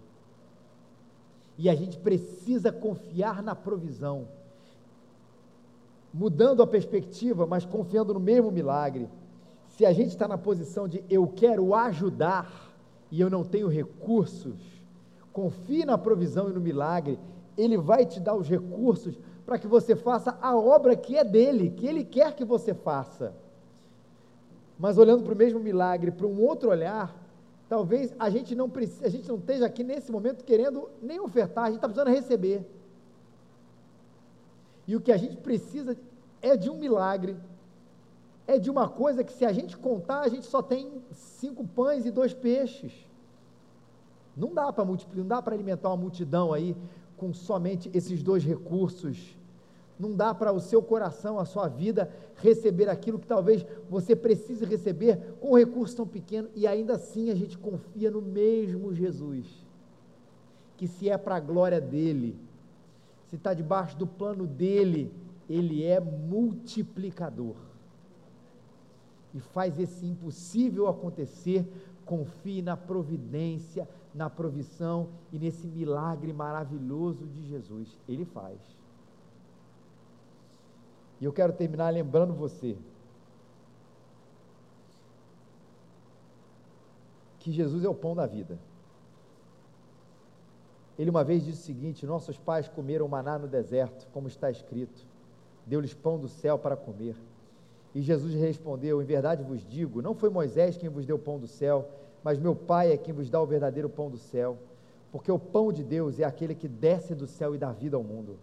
E 1.59 1.69
a 1.69 1.75
gente 1.75 1.97
precisa 1.99 2.71
confiar 2.71 3.43
na 3.43 3.55
provisão. 3.55 4.29
Mudando 6.13 6.63
a 6.63 6.67
perspectiva, 6.67 7.47
mas 7.47 7.65
confiando 7.65 8.15
no 8.15 8.21
mesmo 8.21 8.51
milagre. 8.51 9.09
Se 9.69 9.85
a 9.85 9.93
gente 9.93 10.09
está 10.09 10.27
na 10.27 10.39
posição 10.39 10.89
de 10.89 11.05
eu 11.11 11.27
quero 11.27 11.75
ajudar 11.75 12.75
e 13.11 13.21
eu 13.21 13.29
não 13.29 13.45
tenho 13.45 13.69
recursos, 13.69 14.57
confie 15.33 15.85
na 15.85 15.99
provisão 15.99 16.49
e 16.49 16.53
no 16.53 16.61
milagre, 16.61 17.19
ele 17.57 17.77
vai 17.77 18.07
te 18.07 18.21
dar 18.21 18.35
os 18.35 18.49
recursos 18.49 19.19
para 19.45 19.59
que 19.59 19.67
você 19.67 19.95
faça 19.95 20.37
a 20.41 20.57
obra 20.57 20.97
que 20.97 21.17
é 21.17 21.25
dele, 21.25 21.71
que 21.71 21.87
ele 21.87 22.05
quer 22.05 22.35
que 22.35 22.45
você 22.45 22.75
faça. 22.75 23.35
Mas 24.79 24.99
olhando 24.99 25.23
para 25.23 25.33
o 25.33 25.37
mesmo 25.37 25.61
milagre, 25.61 26.11
para 26.11 26.27
um 26.27 26.41
outro 26.41 26.71
olhar, 26.71 27.15
Talvez 27.69 28.15
a 28.19 28.31
gente 28.31 28.55
não 28.55 28.71
a 29.03 29.09
gente 29.09 29.29
não 29.29 29.37
esteja 29.37 29.67
aqui 29.67 29.83
nesse 29.83 30.13
momento 30.13 30.45
querendo 30.45 30.89
nem 31.03 31.19
ofertar, 31.19 31.65
a 31.65 31.67
gente 31.69 31.77
está 31.77 31.89
precisando 31.89 32.15
receber. 32.15 32.65
E 34.87 34.95
o 34.95 35.01
que 35.01 35.11
a 35.11 35.17
gente 35.17 35.37
precisa 35.39 35.97
é 36.41 36.57
de 36.57 36.71
um 36.71 36.79
milagre, 36.79 37.37
é 38.47 38.57
de 38.59 38.71
uma 38.71 38.89
coisa 38.89 39.25
que 39.25 39.33
se 39.33 39.45
a 39.45 39.53
gente 39.53 39.77
contar, 39.77 40.21
a 40.21 40.29
gente 40.29 40.47
só 40.47 40.63
tem 40.63 41.03
cinco 41.13 41.67
pães 41.67 42.07
e 42.07 42.11
dois 42.13 42.33
peixes. 42.33 42.93
Não 44.37 44.55
dá 44.55 44.73
para 44.73 44.85
multiplicar, 44.85 45.23
não 45.23 45.29
dá 45.29 45.43
para 45.43 45.55
alimentar 45.55 45.89
uma 45.89 45.97
multidão 45.97 46.53
aí 46.53 46.77
com 47.17 47.35
somente 47.35 47.91
esses 47.93 48.23
dois 48.23 48.45
recursos 48.45 49.37
não 49.99 50.15
dá 50.15 50.35
para 50.35 50.53
o 50.53 50.61
seu 50.61 50.83
coração, 50.83 51.39
a 51.39 51.45
sua 51.45 51.69
vida, 51.69 52.11
receber 52.37 52.89
aquilo 52.89 53.19
que 53.19 53.27
talvez 53.27 53.65
você 53.89 54.15
precise 54.15 54.65
receber 54.65 55.35
com 55.41 55.53
um 55.53 55.57
recurso 55.57 55.97
tão 55.97 56.07
pequeno, 56.07 56.49
e 56.55 56.67
ainda 56.67 56.95
assim 56.95 57.31
a 57.31 57.35
gente 57.35 57.57
confia 57.57 58.11
no 58.11 58.21
mesmo 58.21 58.93
Jesus, 58.93 59.47
que 60.77 60.87
se 60.87 61.09
é 61.09 61.17
para 61.17 61.37
a 61.37 61.41
glória 61.41 61.81
dele, 61.81 62.39
se 63.27 63.37
está 63.37 63.55
debaixo 63.55 63.97
do 63.97 64.07
plano 64.07 64.47
dele, 64.47 65.13
ele 65.49 65.83
é 65.83 65.99
multiplicador. 65.99 67.57
E 69.35 69.41
faz 69.41 69.79
esse 69.79 70.07
impossível 70.07 70.89
acontecer, 70.89 71.67
confie 72.05 72.63
na 72.63 72.77
providência, 72.77 73.89
na 74.15 74.31
provisão 74.31 75.09
e 75.33 75.39
nesse 75.39 75.67
milagre 75.67 76.33
maravilhoso 76.33 77.27
de 77.27 77.47
Jesus. 77.47 77.99
Ele 78.09 78.25
faz. 78.25 78.59
E 81.21 81.25
eu 81.25 81.33
quero 81.33 81.53
terminar 81.53 81.91
lembrando 81.91 82.35
você 82.35 82.77
que 87.39 87.53
Jesus 87.53 87.85
é 87.85 87.89
o 87.89 87.95
pão 87.95 88.15
da 88.15 88.27
vida. 88.27 88.59
Ele 90.99 91.11
uma 91.11 91.23
vez 91.23 91.45
disse 91.45 91.63
o 91.63 91.65
seguinte: 91.65 92.07
Nossos 92.07 92.39
pais 92.39 92.69
comeram 92.69 93.07
maná 93.07 93.39
no 93.39 93.47
deserto, 93.47 94.09
como 94.13 94.29
está 94.29 94.51
escrito, 94.51 95.07
deu-lhes 95.65 95.95
pão 95.95 96.19
do 96.19 96.29
céu 96.29 96.59
para 96.59 96.77
comer. 96.77 97.15
E 97.95 98.03
Jesus 98.03 98.35
respondeu: 98.35 99.01
Em 99.01 99.05
verdade 99.05 99.43
vos 99.43 99.65
digo, 99.65 100.03
não 100.03 100.15
foi 100.15 100.29
Moisés 100.29 100.77
quem 100.77 100.89
vos 100.89 101.07
deu 101.07 101.17
o 101.17 101.21
pão 101.21 101.39
do 101.39 101.47
céu, 101.47 101.89
mas 102.23 102.39
meu 102.39 102.55
Pai 102.55 102.93
é 102.93 102.97
quem 102.97 103.15
vos 103.15 103.31
dá 103.31 103.41
o 103.41 103.47
verdadeiro 103.47 103.89
pão 103.89 104.11
do 104.11 104.19
céu. 104.19 104.59
Porque 105.13 105.31
o 105.31 105.39
pão 105.39 105.73
de 105.73 105.85
Deus 105.85 106.19
é 106.19 106.25
aquele 106.25 106.55
que 106.55 106.69
desce 106.69 107.15
do 107.15 107.27
céu 107.27 107.55
e 107.55 107.59
dá 107.59 107.73
vida 107.73 107.97
ao 107.97 108.03
mundo. 108.03 108.37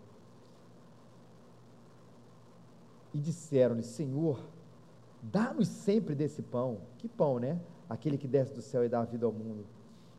E 3.13 3.19
disseram-lhe: 3.19 3.83
Senhor, 3.83 4.39
dá-nos 5.21 5.67
sempre 5.67 6.15
desse 6.15 6.41
pão. 6.41 6.79
Que 6.97 7.07
pão, 7.07 7.39
né? 7.39 7.59
Aquele 7.89 8.17
que 8.17 8.27
desce 8.27 8.53
do 8.53 8.61
céu 8.61 8.83
e 8.83 8.89
dá 8.89 9.03
vida 9.03 9.25
ao 9.25 9.31
mundo. 9.31 9.65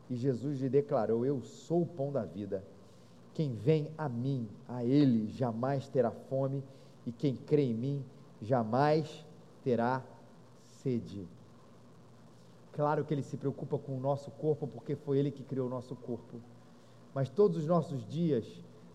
E 0.09 0.15
Jesus 0.15 0.59
lhe 0.59 0.69
declarou: 0.69 1.25
Eu 1.25 1.41
sou 1.41 1.81
o 1.81 1.85
pão 1.85 2.11
da 2.11 2.23
vida. 2.23 2.63
Quem 3.33 3.53
vem 3.53 3.89
a 3.97 4.07
mim, 4.07 4.47
a 4.67 4.83
ele 4.83 5.27
jamais 5.27 5.89
terá 5.89 6.09
fome, 6.09 6.63
e 7.05 7.11
quem 7.11 7.35
crê 7.35 7.63
em 7.63 7.73
mim 7.73 8.05
jamais 8.41 9.25
terá 9.61 10.01
sede. 10.61 11.27
Claro 12.71 13.03
que 13.03 13.13
ele 13.13 13.23
se 13.23 13.35
preocupa 13.35 13.77
com 13.77 13.97
o 13.97 13.99
nosso 13.99 14.31
corpo, 14.31 14.67
porque 14.67 14.95
foi 14.95 15.17
ele 15.17 15.31
que 15.31 15.43
criou 15.43 15.67
o 15.67 15.69
nosso 15.69 15.95
corpo. 15.95 16.39
Mas 17.13 17.29
todos 17.29 17.57
os 17.57 17.65
nossos 17.65 18.05
dias, 18.07 18.45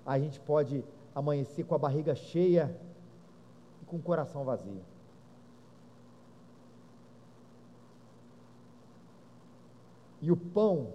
a 0.07 0.19
gente 0.19 0.41
pode 0.41 0.85
amanhecer 1.15 1.65
com 1.65 1.75
a 1.75 1.79
barriga 1.79 2.15
cheia 2.15 2.75
com 3.91 3.97
o 3.97 4.03
coração 4.03 4.45
vazio. 4.45 4.81
E 10.23 10.31
o 10.31 10.37
pão, 10.37 10.93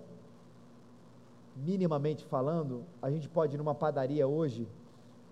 minimamente 1.56 2.24
falando, 2.26 2.84
a 3.02 3.12
gente 3.12 3.28
pode 3.28 3.56
ir 3.56 3.58
numa 3.58 3.76
padaria 3.76 4.26
hoje, 4.26 4.66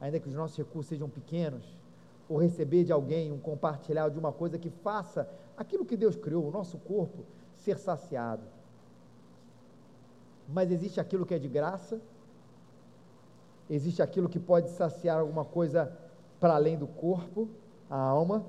ainda 0.02 0.20
que 0.20 0.28
os 0.28 0.36
nossos 0.36 0.58
recursos 0.58 0.88
sejam 0.90 1.10
pequenos, 1.10 1.64
ou 2.28 2.38
receber 2.38 2.84
de 2.84 2.92
alguém 2.92 3.32
um 3.32 3.40
compartilhar 3.40 4.10
de 4.10 4.20
uma 4.20 4.34
coisa 4.34 4.58
que 4.58 4.70
faça 4.70 5.30
aquilo 5.56 5.86
que 5.86 5.96
Deus 5.96 6.18
criou, 6.18 6.46
o 6.46 6.52
nosso 6.52 6.78
corpo, 6.80 7.24
ser 7.56 7.78
saciado. 7.78 8.44
Mas 10.50 10.70
existe 10.70 11.00
aquilo 11.00 11.26
que 11.26 11.36
é 11.36 11.40
de 11.40 11.48
graça, 11.48 12.02
existe 13.70 14.02
aquilo 14.02 14.28
que 14.28 14.40
pode 14.40 14.70
saciar 14.72 15.20
alguma 15.20 15.46
coisa 15.46 15.98
para 16.44 16.56
além 16.56 16.78
do 16.78 16.88
corpo, 16.88 17.48
a 17.90 17.98
alma, 17.98 18.46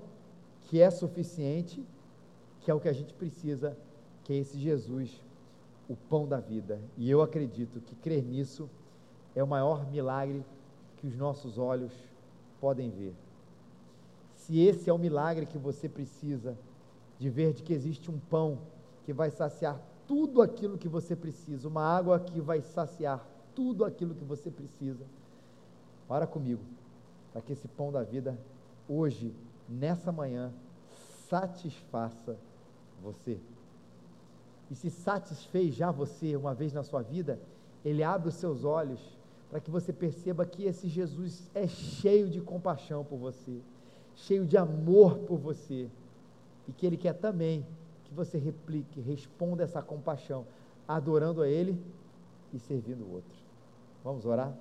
que 0.62 0.80
é 0.80 0.90
suficiente, 0.90 1.80
que 2.60 2.68
é 2.68 2.74
o 2.74 2.80
que 2.80 2.88
a 2.88 2.92
gente 2.92 3.14
precisa, 3.14 3.78
que 4.24 4.32
é 4.32 4.36
esse 4.36 4.58
Jesus, 4.58 5.22
o 5.88 5.94
pão 5.94 6.26
da 6.26 6.40
vida. 6.40 6.80
E 6.96 7.08
eu 7.08 7.22
acredito 7.22 7.80
que 7.80 7.94
crer 7.94 8.24
nisso 8.24 8.68
é 9.32 9.44
o 9.44 9.46
maior 9.46 9.88
milagre 9.88 10.44
que 10.96 11.06
os 11.06 11.16
nossos 11.16 11.56
olhos 11.56 11.92
podem 12.60 12.90
ver. 12.90 13.14
Se 14.34 14.58
esse 14.58 14.90
é 14.90 14.92
o 14.92 14.98
milagre 14.98 15.46
que 15.46 15.56
você 15.56 15.88
precisa, 15.88 16.58
de 17.16 17.30
ver 17.30 17.52
de 17.52 17.62
que 17.62 17.72
existe 17.72 18.10
um 18.10 18.18
pão 18.18 18.58
que 19.04 19.12
vai 19.12 19.30
saciar 19.30 19.80
tudo 20.08 20.42
aquilo 20.42 20.76
que 20.76 20.88
você 20.88 21.14
precisa, 21.14 21.68
uma 21.68 21.84
água 21.84 22.18
que 22.18 22.40
vai 22.40 22.60
saciar 22.60 23.24
tudo 23.54 23.84
aquilo 23.84 24.16
que 24.16 24.24
você 24.24 24.50
precisa. 24.50 25.04
Ora 26.08 26.26
comigo, 26.26 26.60
para 27.34 27.42
que 27.42 27.52
esse 27.52 27.66
pão 27.66 27.90
da 27.90 28.04
vida, 28.04 28.38
hoje, 28.88 29.34
nessa 29.68 30.12
manhã, 30.12 30.52
satisfaça 31.28 32.36
você. 33.02 33.40
E 34.70 34.76
se 34.76 34.88
satisfez 34.88 35.74
já 35.74 35.90
você 35.90 36.36
uma 36.36 36.54
vez 36.54 36.72
na 36.72 36.84
sua 36.84 37.02
vida, 37.02 37.40
ele 37.84 38.04
abre 38.04 38.28
os 38.28 38.36
seus 38.36 38.64
olhos 38.64 39.00
para 39.50 39.58
que 39.58 39.68
você 39.68 39.92
perceba 39.92 40.46
que 40.46 40.62
esse 40.62 40.86
Jesus 40.86 41.50
é 41.52 41.66
cheio 41.66 42.30
de 42.30 42.40
compaixão 42.40 43.04
por 43.04 43.18
você, 43.18 43.60
cheio 44.14 44.46
de 44.46 44.56
amor 44.56 45.18
por 45.18 45.36
você, 45.36 45.90
e 46.68 46.72
que 46.72 46.86
ele 46.86 46.96
quer 46.96 47.14
também 47.14 47.66
que 48.04 48.14
você 48.14 48.38
replique, 48.38 49.00
responda 49.00 49.64
essa 49.64 49.82
compaixão, 49.82 50.46
adorando 50.86 51.42
a 51.42 51.48
ele 51.48 51.76
e 52.52 52.60
servindo 52.60 53.04
o 53.04 53.12
outro. 53.12 53.36
Vamos 54.04 54.24
orar? 54.24 54.54